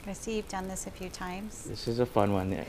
I 0.07 0.13
see 0.13 0.37
you've 0.37 0.49
done 0.49 0.69
this 0.69 0.87
a 0.87 0.91
few 0.91 1.09
times. 1.09 1.65
This 1.65 1.89
is 1.89 2.01
a 2.01 2.07
fun 2.07 2.35
one. 2.35 2.67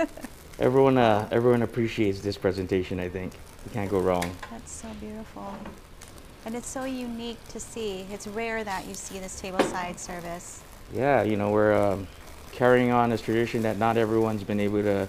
everyone, 0.58 0.98
uh, 0.98 1.26
everyone 1.30 1.62
appreciates 1.62 2.20
this 2.20 2.36
presentation. 2.36 3.00
I 3.00 3.08
think 3.08 3.32
you 3.64 3.70
can't 3.72 3.90
go 3.90 4.00
wrong. 4.00 4.30
That's 4.50 4.72
so 4.72 4.88
beautiful. 5.00 5.54
And 6.44 6.54
it's 6.56 6.66
so 6.66 6.84
unique 6.84 7.38
to 7.48 7.60
see. 7.60 8.06
It's 8.10 8.26
rare 8.26 8.64
that 8.64 8.86
you 8.86 8.94
see 8.94 9.18
this 9.18 9.40
tableside 9.40 9.98
service. 9.98 10.62
Yeah, 10.92 11.22
you 11.22 11.36
know 11.36 11.50
we're 11.50 11.72
um, 11.72 12.08
carrying 12.50 12.90
on 12.90 13.10
this 13.10 13.20
tradition 13.20 13.62
that 13.62 13.78
not 13.78 13.96
everyone's 13.96 14.42
been 14.42 14.60
able 14.60 14.82
to, 14.82 15.08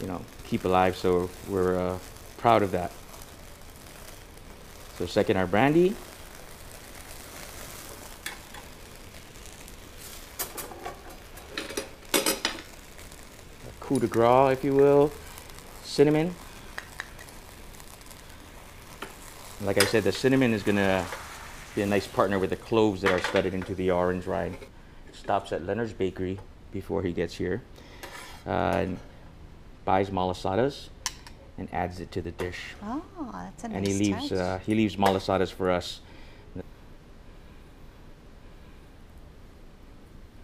you 0.00 0.06
know, 0.06 0.20
keep 0.44 0.64
alive. 0.64 0.96
So 0.96 1.30
we're 1.48 1.78
uh, 1.78 1.98
proud 2.36 2.62
of 2.62 2.70
that. 2.72 2.92
So 4.98 5.06
second, 5.06 5.38
our 5.38 5.46
brandy. 5.46 5.96
A 12.12 13.72
coup 13.80 13.98
de 13.98 14.06
grace, 14.06 14.52
if 14.52 14.62
you 14.62 14.74
will. 14.74 15.10
Cinnamon. 15.84 16.34
Like 19.62 19.80
I 19.80 19.84
said, 19.84 20.04
the 20.04 20.12
cinnamon 20.12 20.54
is 20.54 20.62
gonna 20.62 21.04
be 21.74 21.82
a 21.82 21.86
nice 21.86 22.06
partner 22.06 22.38
with 22.38 22.50
the 22.50 22.56
cloves 22.56 23.02
that 23.02 23.10
are 23.10 23.20
studded 23.20 23.52
into 23.52 23.74
the 23.74 23.90
orange 23.90 24.26
rind. 24.26 24.56
Stops 25.12 25.52
at 25.52 25.66
Leonard's 25.66 25.92
Bakery 25.92 26.38
before 26.72 27.02
he 27.02 27.12
gets 27.12 27.34
here. 27.34 27.62
Uh, 28.46 28.50
and 28.50 28.98
buys 29.84 30.08
malasadas 30.08 30.88
and 31.58 31.68
adds 31.74 32.00
it 32.00 32.10
to 32.12 32.22
the 32.22 32.30
dish. 32.30 32.58
Oh, 32.82 33.02
that's 33.32 33.64
a 33.64 33.68
nice 33.68 33.76
and 33.76 33.86
he 33.86 33.92
leaves 33.92 34.32
uh, 34.32 34.58
he 34.64 34.74
leaves 34.74 34.96
malasadas 34.96 35.52
for 35.52 35.70
us. 35.70 36.00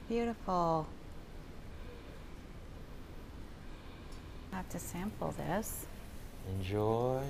Beautiful. 0.08 0.86
I 4.52 4.56
have 4.56 4.68
to 4.68 4.78
sample 4.78 5.34
this. 5.36 5.86
Enjoy. 6.60 7.22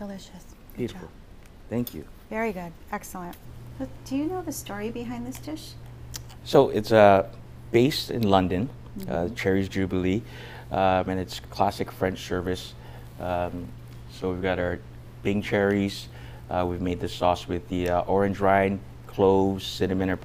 Delicious. 0.00 0.30
Good 0.30 0.76
Beautiful. 0.78 1.02
job. 1.02 1.10
Thank 1.68 1.92
you. 1.92 2.06
Very 2.30 2.54
good. 2.54 2.72
Excellent. 2.90 3.36
Do 4.06 4.16
you 4.16 4.24
know 4.24 4.40
the 4.40 4.50
story 4.52 4.90
behind 4.90 5.26
this 5.26 5.38
dish? 5.38 5.72
So 6.42 6.70
it's 6.70 6.90
uh, 6.90 7.28
based 7.70 8.10
in 8.10 8.22
London, 8.22 8.70
uh, 9.06 9.28
Cherries 9.36 9.68
Jubilee, 9.68 10.22
um, 10.72 11.10
and 11.10 11.20
it's 11.20 11.40
classic 11.50 11.92
French 11.92 12.26
service. 12.26 12.72
Um, 13.20 13.68
so 14.10 14.32
we've 14.32 14.40
got 14.40 14.58
our 14.58 14.78
Bing 15.22 15.42
cherries. 15.42 16.08
Uh, 16.48 16.64
we've 16.66 16.80
made 16.80 16.98
the 16.98 17.08
sauce 17.08 17.46
with 17.46 17.68
the 17.68 17.90
uh, 17.90 18.00
orange 18.02 18.40
rind, 18.40 18.80
cloves, 19.06 19.66
cinnamon 19.66 20.08
are 20.08 20.18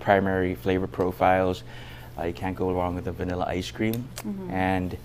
primary 0.00 0.54
flavor 0.54 0.86
profiles. 0.86 1.62
Uh, 2.18 2.24
you 2.24 2.34
can't 2.34 2.56
go 2.56 2.70
wrong 2.74 2.94
with 2.94 3.04
the 3.04 3.12
vanilla 3.12 3.46
ice 3.48 3.70
cream. 3.70 4.06
And 4.50 4.98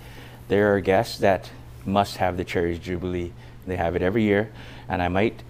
there 0.49 0.75
are 0.75 0.81
guests 0.81 1.19
that 1.19 1.49
must 1.85 2.17
have 2.17 2.35
the 2.35 2.43
Cherries 2.43 2.79
Jubilee. 2.79 3.31
They 3.67 3.75
have 3.75 3.95
it 3.95 4.01
every 4.01 4.23
year, 4.23 4.51
and 4.87 5.01
I 5.01 5.07
might 5.07 5.43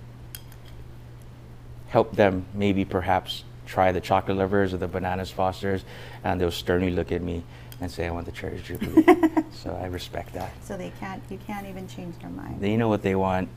help 1.88 2.16
them 2.16 2.46
maybe 2.54 2.86
perhaps 2.86 3.44
try 3.66 3.92
the 3.92 4.02
chocolate 4.02 4.38
lovers 4.38 4.74
or 4.74 4.78
the 4.78 4.88
bananas 4.88 5.30
fosters, 5.30 5.84
and 6.24 6.40
they'll 6.40 6.52
sternly 6.52 6.92
look 6.92 7.12
at 7.12 7.22
me 7.22 7.44
and 7.82 7.90
say, 7.92 8.08
"I 8.08 8.12
want 8.12 8.26
the 8.26 8.32
cherry 8.32 8.60
jubilee." 8.60 9.04
so 9.52 9.78
I 9.82 9.86
respect 9.86 10.34
that. 10.34 10.52
So 10.64 10.76
they 10.76 10.92
can't, 11.00 11.22
you 11.30 11.40
can't 11.46 11.68
even 11.68 11.88
change 11.88 12.18
their 12.20 12.30
mind. 12.30 12.60
They 12.60 12.76
know 12.76 12.90
what 12.90 13.02
they 13.02 13.16
want 13.16 13.50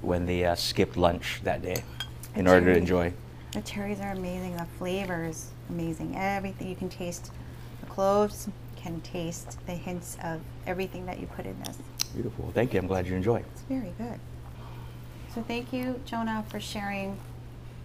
when 0.00 0.26
they 0.26 0.44
uh, 0.44 0.54
skipped 0.54 0.96
lunch 0.96 1.40
that 1.44 1.62
day 1.62 1.82
in 2.34 2.44
The 2.44 2.52
order 2.52 2.72
to 2.72 2.78
enjoy. 2.78 3.12
The 3.52 3.62
cherries 3.62 4.00
are 4.00 4.12
amazing. 4.12 4.56
The 4.56 4.66
flavors 4.78 5.50
amazing. 5.68 6.16
Everything 6.16 6.68
you 6.68 6.76
can 6.76 6.88
taste. 6.88 7.30
The 7.80 7.86
cloves 7.86 8.48
can 8.76 9.00
taste 9.00 9.58
the 9.66 9.72
hints 9.72 10.18
of 10.22 10.40
everything 10.66 11.06
that 11.06 11.18
you 11.18 11.26
put 11.26 11.46
in 11.46 11.58
this. 11.60 11.78
Beautiful. 12.14 12.50
Thank 12.54 12.72
you. 12.72 12.80
I'm 12.80 12.86
glad 12.86 13.06
you 13.06 13.16
enjoy. 13.16 13.42
It's 13.52 13.62
very 13.62 13.92
good. 13.98 14.20
So 15.34 15.42
thank 15.42 15.72
you, 15.72 16.00
Jonah, 16.04 16.44
for 16.48 16.60
sharing 16.60 17.18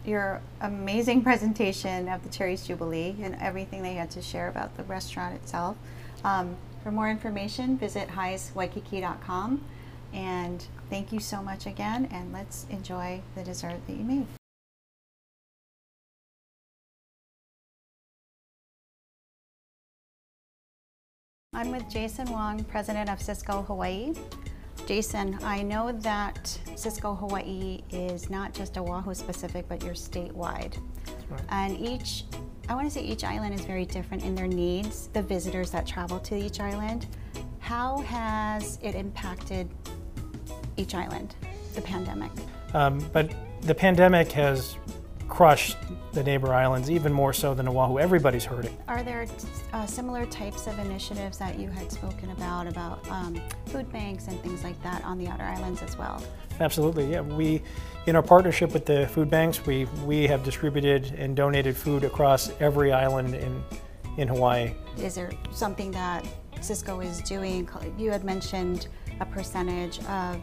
your 0.06 0.42
amazing 0.62 1.24
presentation 1.24 2.08
of 2.08 2.24
the 2.24 2.30
Cherries 2.30 2.66
Jubilee 2.66 3.16
and 3.22 3.36
everything 3.42 3.82
they 3.82 3.94
had 3.94 4.12
to 4.12 4.22
share 4.22 4.48
about 4.48 4.78
the 4.78 4.84
restaurant 4.84 5.36
itself. 5.36 5.76
Um, 6.24 6.58
for 6.84 6.92
more 6.92 7.10
information, 7.10 7.78
visit 7.78 8.10
hyswaikiki.com. 8.10 9.66
And 10.14 10.66
thank 10.90 11.12
you 11.12 11.20
so 11.20 11.42
much 11.42 11.66
again, 11.68 12.08
and 12.12 12.34
let's 12.34 12.66
enjoy 12.70 13.22
the 13.36 13.44
dessert 13.44 13.86
that 13.86 13.94
you 13.94 14.04
made. 14.04 14.39
I'm 21.60 21.72
with 21.72 21.90
Jason 21.90 22.32
Wong, 22.32 22.64
president 22.64 23.10
of 23.10 23.20
Sysco 23.20 23.66
Hawaii. 23.68 24.14
Jason, 24.86 25.38
I 25.44 25.62
know 25.62 25.92
that 25.92 26.58
Sysco 26.68 27.20
Hawaii 27.20 27.82
is 27.92 28.30
not 28.30 28.54
just 28.54 28.78
Oahu 28.78 29.14
specific, 29.14 29.68
but 29.68 29.84
you're 29.84 29.94
statewide. 29.94 30.78
right. 31.30 31.42
And 31.50 31.78
each, 31.78 32.24
I 32.70 32.76
want 32.76 32.88
to 32.88 32.90
say 32.90 33.02
each 33.02 33.26
island 33.26 33.54
is 33.54 33.66
very 33.66 33.84
different 33.84 34.24
in 34.24 34.36
their 34.36 34.48
needs, 34.48 35.08
the 35.08 35.22
visitors 35.22 35.70
that 35.72 35.86
travel 35.86 36.18
to 36.20 36.36
each 36.38 36.62
island. 36.62 37.08
How 37.60 37.98
has 38.04 38.80
it 38.82 38.96
impacted 38.96 39.70
each 40.78 40.96
island, 40.96 41.36
the 41.76 41.82
pandemic? 41.82 42.32
Um, 42.74 43.00
but 43.12 43.34
the 43.64 43.76
pandemic 43.76 44.32
has 44.32 44.78
crushed 45.30 45.78
the 46.12 46.24
neighbor 46.24 46.54
islands 46.54 46.90
even 46.90 47.14
more 47.14 47.32
so 47.32 47.54
than 47.54 47.68
Oahu. 47.68 48.00
Everybody's 48.00 48.44
hurting. 48.44 48.76
Are 48.88 49.04
there 49.04 49.26
uh, 49.72 49.86
similar 49.86 50.26
types 50.26 50.68
of 50.68 50.78
initiatives 50.80 51.38
that 51.38 51.58
you 51.58 51.70
had 51.70 51.92
spoken 51.92 52.32
about, 52.32 52.68
about 52.68 53.08
um, 53.10 53.40
food 53.68 53.90
banks 53.92 54.28
and 54.28 54.42
things 54.42 54.64
like 54.64 54.82
that 54.84 55.04
on 55.06 55.18
the 55.18 55.28
outer 55.28 55.44
islands 55.44 55.82
as 55.82 55.98
well? 55.98 56.22
Absolutely, 56.60 57.12
yeah. 57.12 57.22
We, 57.22 57.62
in 58.08 58.16
our 58.16 58.24
partnership 58.24 58.74
with 58.74 58.86
the 58.86 59.08
food 59.08 59.30
banks, 59.30 59.66
we 59.66 59.86
we 60.06 60.28
have 60.28 60.44
distributed 60.44 61.14
and 61.18 61.36
donated 61.36 61.78
food 61.78 62.04
across 62.04 62.52
every 62.60 62.92
island 62.92 63.36
in 63.36 63.64
in 64.18 64.28
Hawaii. 64.28 64.74
Is 64.98 65.16
there 65.16 65.32
something 65.52 65.92
that 65.92 66.26
Sysco 66.58 67.06
is 67.06 67.22
doing? 67.22 67.70
You 67.98 68.12
had 68.12 68.26
mentioned 68.26 68.88
a 69.20 69.26
percentage 69.26 70.00
of, 70.06 70.42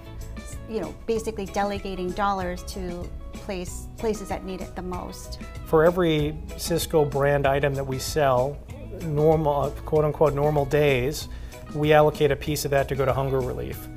you 0.69 0.81
know, 0.81 0.95
basically 1.07 1.47
delegating 1.47 2.11
dollars 2.11 2.63
to 2.65 3.09
place 3.33 3.89
places 3.97 4.29
that 4.29 4.45
need 4.45 4.61
it 4.61 4.75
the 4.75 4.83
most. 4.83 5.39
For 5.67 5.85
every 5.85 6.37
Sysco 6.51 7.09
brand 7.11 7.47
item 7.47 7.75
that 7.75 7.87
we 7.87 7.99
sell, 7.99 8.57
normal 9.03 9.71
quote 9.85 10.05
unquote 10.05 10.35
normal 10.35 10.65
days, 10.65 11.29
we 11.75 11.93
allocate 11.93 12.31
a 12.31 12.37
piece 12.37 12.65
of 12.65 12.71
that 12.71 12.89
to 12.89 12.95
go 12.95 13.05
to 13.05 13.13
hunger 13.13 13.41
relief. 13.41 13.89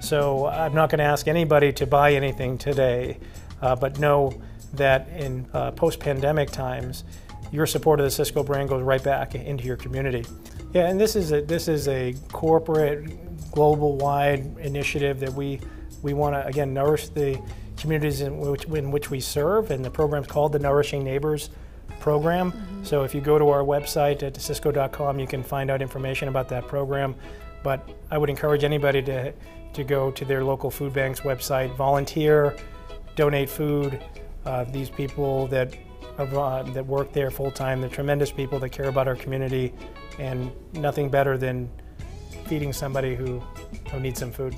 So 0.00 0.46
I'm 0.46 0.74
not 0.74 0.90
going 0.90 0.98
to 0.98 1.04
ask 1.04 1.28
anybody 1.28 1.72
to 1.74 1.86
buy 1.86 2.14
anything 2.14 2.58
today, 2.58 3.18
uh, 3.60 3.76
but 3.76 3.98
know 3.98 4.32
that 4.74 5.08
in 5.10 5.46
uh, 5.52 5.70
post-pandemic 5.70 6.50
times, 6.50 7.04
your 7.52 7.66
support 7.66 8.00
of 8.00 8.04
the 8.04 8.22
Sysco 8.22 8.44
brand 8.44 8.68
goes 8.68 8.82
right 8.82 9.02
back 9.02 9.34
into 9.34 9.64
your 9.64 9.76
community. 9.76 10.24
Yeah, 10.72 10.88
and 10.88 10.98
this 10.98 11.16
is 11.16 11.32
a 11.32 11.42
this 11.42 11.68
is 11.68 11.86
a 11.86 12.14
corporate, 12.32 13.21
global-wide 13.52 14.58
initiative 14.58 15.20
that 15.20 15.32
we 15.32 15.60
we 16.02 16.14
want 16.14 16.34
to 16.34 16.44
again 16.46 16.74
nourish 16.74 17.08
the 17.08 17.40
communities 17.76 18.20
in 18.20 18.38
which, 18.38 18.64
in 18.64 18.90
which 18.90 19.10
we 19.10 19.20
serve, 19.20 19.70
and 19.70 19.84
the 19.84 19.90
program's 19.90 20.26
called 20.26 20.52
the 20.52 20.58
Nourishing 20.58 21.02
Neighbors 21.02 21.50
program. 22.00 22.52
So 22.84 23.04
if 23.04 23.14
you 23.14 23.20
go 23.20 23.38
to 23.38 23.48
our 23.48 23.62
website 23.62 24.22
at 24.22 24.34
sysco.com, 24.34 25.18
you 25.18 25.26
can 25.26 25.42
find 25.42 25.70
out 25.70 25.82
information 25.82 26.28
about 26.28 26.48
that 26.50 26.66
program. 26.66 27.14
But 27.62 27.88
I 28.10 28.18
would 28.18 28.30
encourage 28.30 28.64
anybody 28.64 29.02
to 29.02 29.32
to 29.72 29.84
go 29.84 30.10
to 30.10 30.24
their 30.24 30.44
local 30.44 30.70
food 30.70 30.92
bank's 30.92 31.20
website, 31.20 31.74
volunteer, 31.76 32.56
donate 33.16 33.48
food. 33.48 34.02
Uh, 34.44 34.64
these 34.64 34.90
people 34.90 35.46
that 35.48 35.74
uh, 36.18 36.62
that 36.62 36.86
work 36.86 37.12
there 37.12 37.30
full 37.30 37.50
time, 37.50 37.80
they're 37.80 37.90
tremendous 37.90 38.30
people 38.30 38.58
that 38.58 38.70
care 38.70 38.88
about 38.88 39.08
our 39.08 39.16
community, 39.16 39.72
and 40.18 40.52
nothing 40.74 41.08
better 41.08 41.38
than 41.38 41.70
feeding 42.52 42.70
somebody 42.70 43.14
who, 43.14 43.40
who 43.90 43.98
needs 43.98 44.20
some 44.20 44.30
food. 44.30 44.54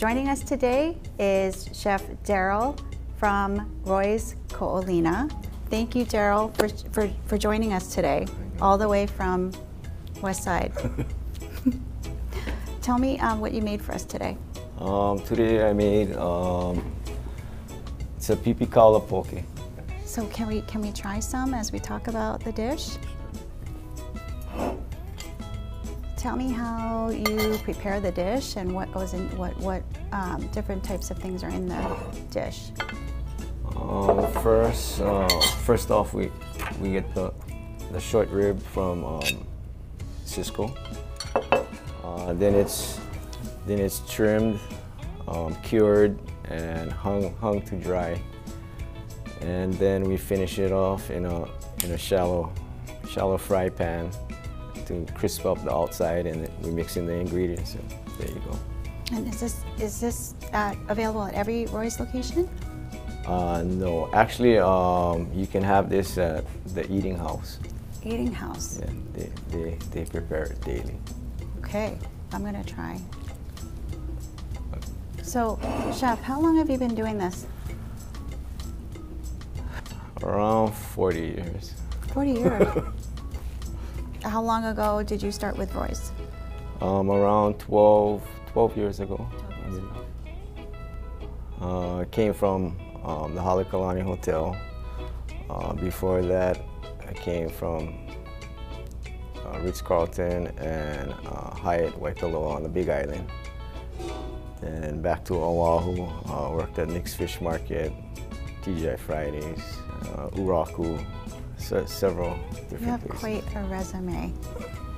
Joining 0.00 0.28
us 0.28 0.44
today 0.44 0.98
is 1.18 1.68
Chef 1.72 2.06
Daryl 2.22 2.78
from 3.18 3.68
Roy's 3.82 4.36
Ko'olina. 4.50 5.28
Thank 5.68 5.96
you, 5.96 6.04
Daryl, 6.04 6.56
for, 6.56 6.68
for, 6.92 7.12
for 7.26 7.36
joining 7.36 7.72
us 7.72 7.92
today, 7.92 8.28
all 8.60 8.78
the 8.78 8.86
way 8.86 9.06
from 9.08 9.50
West 10.22 10.44
Side. 10.44 10.72
Tell 12.82 12.98
me 12.98 13.18
um, 13.18 13.40
what 13.40 13.52
you 13.52 13.62
made 13.62 13.82
for 13.82 13.90
us 13.90 14.04
today. 14.04 14.36
Um, 14.78 15.18
today 15.18 15.68
I 15.68 15.72
made 15.72 16.14
um, 16.16 16.99
it's 18.30 18.40
a 18.40 18.54
pipi 18.54 18.66
kaula 18.66 19.00
poke. 19.06 19.42
So 20.04 20.26
can 20.26 20.48
we 20.48 20.62
can 20.62 20.80
we 20.80 20.92
try 20.92 21.20
some 21.20 21.54
as 21.54 21.72
we 21.72 21.78
talk 21.78 22.08
about 22.08 22.42
the 22.42 22.52
dish? 22.52 22.96
Tell 26.16 26.36
me 26.36 26.50
how 26.50 27.10
you 27.10 27.58
prepare 27.62 27.98
the 28.00 28.12
dish 28.12 28.56
and 28.56 28.74
what 28.74 28.92
goes 28.92 29.14
in 29.14 29.36
what 29.36 29.56
what 29.58 29.82
um, 30.12 30.46
different 30.48 30.84
types 30.84 31.10
of 31.10 31.18
things 31.18 31.42
are 31.42 31.50
in 31.50 31.66
the 31.66 31.96
dish. 32.30 32.70
Um, 33.76 34.30
first, 34.42 35.00
uh, 35.00 35.28
first 35.64 35.90
off, 35.90 36.12
we 36.12 36.30
we 36.80 36.92
get 36.92 37.14
the 37.14 37.32
the 37.92 38.00
short 38.00 38.28
rib 38.30 38.60
from 38.62 39.04
um, 39.04 39.46
Sysco. 40.26 40.76
Uh, 42.04 42.32
then 42.34 42.54
it's 42.54 43.00
then 43.66 43.78
it's 43.78 44.00
trimmed, 44.12 44.58
um, 45.28 45.54
cured, 45.62 46.18
and 46.48 46.90
hung 46.92 47.34
hung 47.36 47.62
to 47.62 47.76
dry. 47.76 48.20
And 49.40 49.72
then 49.74 50.04
we 50.04 50.16
finish 50.16 50.58
it 50.58 50.72
off 50.72 51.10
in 51.10 51.24
a 51.24 51.44
in 51.84 51.92
a 51.92 51.98
shallow 51.98 52.52
shallow 53.08 53.38
fry 53.38 53.68
pan 53.68 54.10
to 54.86 55.06
crisp 55.14 55.46
up 55.46 55.62
the 55.64 55.72
outside, 55.72 56.26
and 56.26 56.48
we 56.62 56.70
mix 56.70 56.96
in 56.96 57.06
the 57.06 57.14
ingredients. 57.14 57.74
And 57.74 57.90
there 58.18 58.28
you 58.28 58.40
go. 58.40 58.58
And 59.12 59.26
is 59.28 59.40
this 59.40 59.64
is 59.78 60.00
this 60.00 60.34
uh, 60.52 60.74
available 60.88 61.24
at 61.24 61.34
every 61.34 61.66
Roy's 61.66 61.98
location? 61.98 62.48
Uh, 63.26 63.62
no, 63.64 64.10
actually, 64.12 64.58
um, 64.58 65.30
you 65.32 65.46
can 65.46 65.62
have 65.62 65.88
this 65.88 66.18
at 66.18 66.44
the 66.74 66.90
eating 66.90 67.16
house. 67.16 67.58
Eating 68.02 68.32
house. 68.32 68.80
Yeah, 68.80 68.90
they, 69.12 69.30
they, 69.50 69.78
they 69.92 70.04
prepare 70.04 70.44
it 70.44 70.60
daily. 70.62 70.98
Okay, 71.58 71.98
I'm 72.32 72.42
gonna 72.42 72.64
try. 72.64 73.00
So, 75.30 75.60
chef, 75.96 76.20
how 76.22 76.40
long 76.40 76.56
have 76.56 76.68
you 76.68 76.76
been 76.76 76.96
doing 76.96 77.16
this? 77.16 77.46
Around 80.24 80.72
40 80.72 81.20
years. 81.20 81.74
40 82.12 82.32
years. 82.32 82.68
how 84.24 84.42
long 84.42 84.64
ago 84.64 85.04
did 85.04 85.22
you 85.22 85.30
start 85.30 85.56
with 85.56 85.72
Roy's? 85.72 86.10
Um, 86.80 87.12
around 87.12 87.60
12, 87.60 88.26
12 88.48 88.76
years 88.76 88.98
ago. 88.98 89.24
Uh, 91.60 92.04
came 92.10 92.34
from 92.34 92.76
um, 93.04 93.32
the 93.36 93.40
Halekulani 93.40 94.02
Hotel. 94.02 94.56
Uh, 95.48 95.74
before 95.74 96.22
that, 96.22 96.60
I 97.08 97.12
came 97.12 97.48
from 97.48 98.08
uh, 99.46 99.60
Ritz 99.60 99.80
Carlton 99.80 100.48
and 100.58 101.12
uh, 101.12 101.54
Hyatt 101.54 101.94
Waikoloa 102.00 102.56
on 102.56 102.64
the 102.64 102.68
Big 102.68 102.88
Island. 102.88 103.30
Then 104.60 105.00
back 105.00 105.24
to 105.24 105.34
Oahu, 105.36 106.02
uh, 106.30 106.50
worked 106.54 106.78
at 106.78 106.88
Nick's 106.88 107.14
Fish 107.14 107.40
Market, 107.40 107.92
TGI 108.62 108.98
Fridays, 108.98 109.62
uh, 110.02 110.28
Uraku, 110.36 111.02
se- 111.56 111.86
several 111.86 112.36
different 112.68 112.80
You 112.80 112.86
have 112.88 113.00
places. 113.00 113.20
quite 113.20 113.44
a 113.56 113.66
resume. 113.68 114.32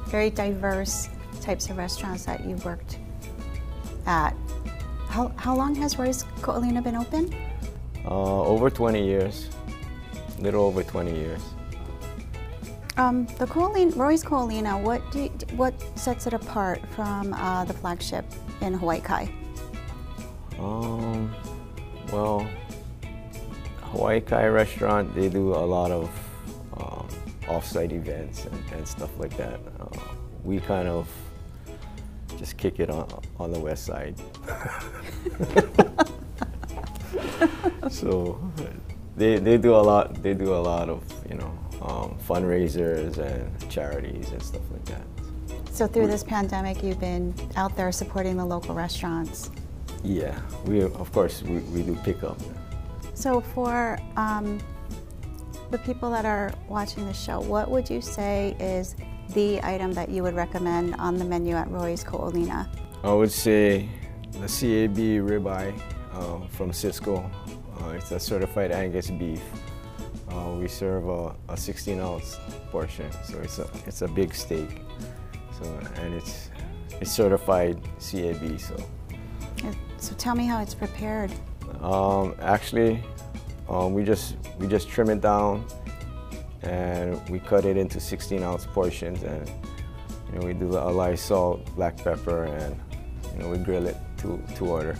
Very 0.06 0.30
diverse 0.30 1.08
types 1.40 1.70
of 1.70 1.76
restaurants 1.78 2.24
that 2.24 2.44
you've 2.44 2.64
worked 2.64 2.98
at. 4.06 4.34
How, 5.08 5.28
how 5.36 5.54
long 5.54 5.74
has 5.76 5.98
Roy's 5.98 6.24
Ko'olina 6.40 6.82
been 6.82 6.96
open? 6.96 7.32
Uh, 8.04 8.42
over 8.42 8.68
20 8.68 9.04
years, 9.04 9.48
little 10.40 10.64
over 10.64 10.82
20 10.82 11.14
years. 11.14 11.40
Um, 12.98 13.24
the 13.38 13.46
Ko'olina, 13.46 13.96
Roy's 13.96 14.22
Ko'olina, 14.22 14.80
what, 14.80 15.00
do 15.12 15.24
what 15.56 15.72
sets 15.98 16.26
it 16.26 16.34
apart 16.34 16.80
from 16.90 17.32
uh, 17.32 17.64
the 17.64 17.72
flagship 17.72 18.26
in 18.60 18.74
Hawaii 18.74 19.00
Kai? 19.00 19.32
Um, 20.58 21.34
well, 22.12 22.46
Hawaii 23.92 24.20
Kai 24.20 24.46
restaurant, 24.48 25.14
they 25.14 25.30
do 25.30 25.54
a 25.54 25.64
lot 25.64 25.90
of 25.90 26.10
um, 26.76 27.08
off-site 27.48 27.92
events 27.92 28.44
and, 28.44 28.62
and, 28.72 28.86
stuff 28.86 29.10
like 29.18 29.34
that. 29.38 29.58
Uh, 29.80 29.86
we 30.44 30.60
kind 30.60 30.86
of 30.86 31.08
just 32.36 32.58
kick 32.58 32.78
it 32.78 32.90
on, 32.90 33.08
on 33.38 33.52
the 33.52 33.58
west 33.58 33.86
side. 33.86 34.14
so 37.90 38.38
they, 39.16 39.38
they 39.38 39.56
do 39.56 39.74
a 39.74 39.80
lot, 39.80 40.22
they 40.22 40.34
do 40.34 40.54
a 40.54 40.60
lot 40.60 40.88
of, 40.90 41.02
you 41.28 41.36
know, 41.36 41.58
um, 41.84 42.16
fundraisers 42.28 43.18
and 43.18 43.70
charities 43.70 44.30
and 44.30 44.42
stuff 44.42 44.62
like 44.70 44.84
that. 44.86 45.02
So 45.72 45.86
through 45.86 46.06
this 46.06 46.22
pandemic, 46.22 46.82
you've 46.82 47.00
been 47.00 47.34
out 47.56 47.76
there 47.76 47.90
supporting 47.92 48.36
the 48.36 48.44
local 48.44 48.74
restaurants. 48.74 49.50
Yeah, 50.04 50.38
we 50.64 50.82
of 50.82 51.12
course 51.12 51.42
we, 51.42 51.58
we 51.58 51.82
do 51.82 51.96
pick 52.04 52.22
up. 52.22 52.38
So 53.14 53.40
for 53.40 53.98
um, 54.16 54.58
the 55.70 55.78
people 55.78 56.10
that 56.10 56.24
are 56.24 56.52
watching 56.68 57.06
the 57.06 57.14
show, 57.14 57.40
what 57.40 57.70
would 57.70 57.88
you 57.88 58.00
say 58.00 58.56
is 58.60 58.96
the 59.30 59.60
item 59.62 59.92
that 59.92 60.08
you 60.08 60.22
would 60.22 60.34
recommend 60.34 60.94
on 60.96 61.16
the 61.16 61.24
menu 61.24 61.54
at 61.54 61.70
Roy's 61.70 62.04
Ko'olina? 62.04 62.68
I 63.02 63.12
would 63.12 63.32
say 63.32 63.88
the 64.32 64.40
CAB 64.40 64.98
ribeye 65.24 65.78
uh, 66.12 66.46
from 66.48 66.70
Sysco. 66.70 67.30
Uh, 67.80 67.88
it's 67.90 68.10
a 68.10 68.20
certified 68.20 68.72
Angus 68.72 69.10
beef. 69.10 69.42
Uh, 70.32 70.54
we 70.58 70.66
serve 70.66 71.08
a, 71.08 71.34
a 71.48 71.56
16 71.56 72.00
ounce 72.00 72.38
portion, 72.70 73.10
so 73.24 73.38
it's 73.38 73.58
a 73.58 73.68
it's 73.86 74.02
a 74.02 74.08
big 74.08 74.34
steak. 74.34 74.80
So 75.60 75.64
and 75.96 76.14
it's 76.14 76.50
it's 77.00 77.12
certified 77.12 77.78
CAB. 78.00 78.58
So. 78.58 78.76
So 79.98 80.16
tell 80.16 80.34
me 80.34 80.46
how 80.46 80.60
it's 80.60 80.74
prepared. 80.74 81.30
Um, 81.80 82.34
actually, 82.40 83.00
um, 83.68 83.94
we 83.94 84.02
just 84.02 84.36
we 84.58 84.66
just 84.66 84.88
trim 84.88 85.10
it 85.10 85.20
down, 85.20 85.64
and 86.62 87.20
we 87.28 87.38
cut 87.38 87.64
it 87.64 87.76
into 87.76 88.00
16 88.00 88.42
ounce 88.42 88.66
portions, 88.66 89.22
and 89.22 89.48
you 90.26 90.38
know 90.38 90.46
we 90.46 90.54
do 90.54 90.76
a 90.76 90.90
light 90.90 91.20
salt, 91.20 91.64
black 91.76 91.96
pepper, 91.96 92.44
and 92.44 92.76
you 93.32 93.38
know 93.38 93.48
we 93.48 93.58
grill 93.58 93.86
it 93.86 93.96
to 94.18 94.42
to 94.56 94.66
order. 94.66 94.96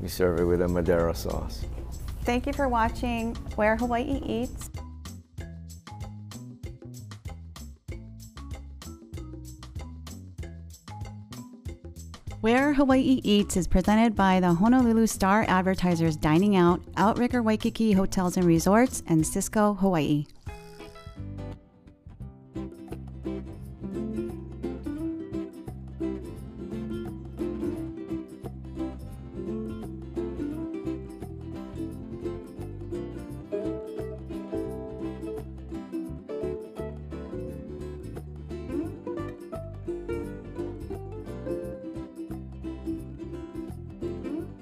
We 0.00 0.08
serve 0.08 0.40
it 0.40 0.44
with 0.44 0.62
a 0.62 0.68
Madeira 0.68 1.14
sauce. 1.14 1.64
Thank 2.22 2.46
you 2.46 2.52
for 2.52 2.68
watching 2.68 3.34
Where 3.56 3.76
Hawaii 3.76 4.20
Eats. 4.24 4.70
Where 12.40 12.72
Hawaii 12.72 13.20
Eats 13.22 13.56
is 13.58 13.66
presented 13.68 14.16
by 14.16 14.40
the 14.40 14.54
Honolulu 14.54 15.06
Star 15.06 15.44
Advertisers 15.46 16.16
Dining 16.16 16.56
Out, 16.56 16.80
Outrigger 16.96 17.42
Waikiki 17.42 17.92
Hotels 17.92 18.38
and 18.38 18.46
Resorts, 18.46 19.02
and 19.06 19.22
Sysco 19.22 19.76
Hawaii. 19.78 20.24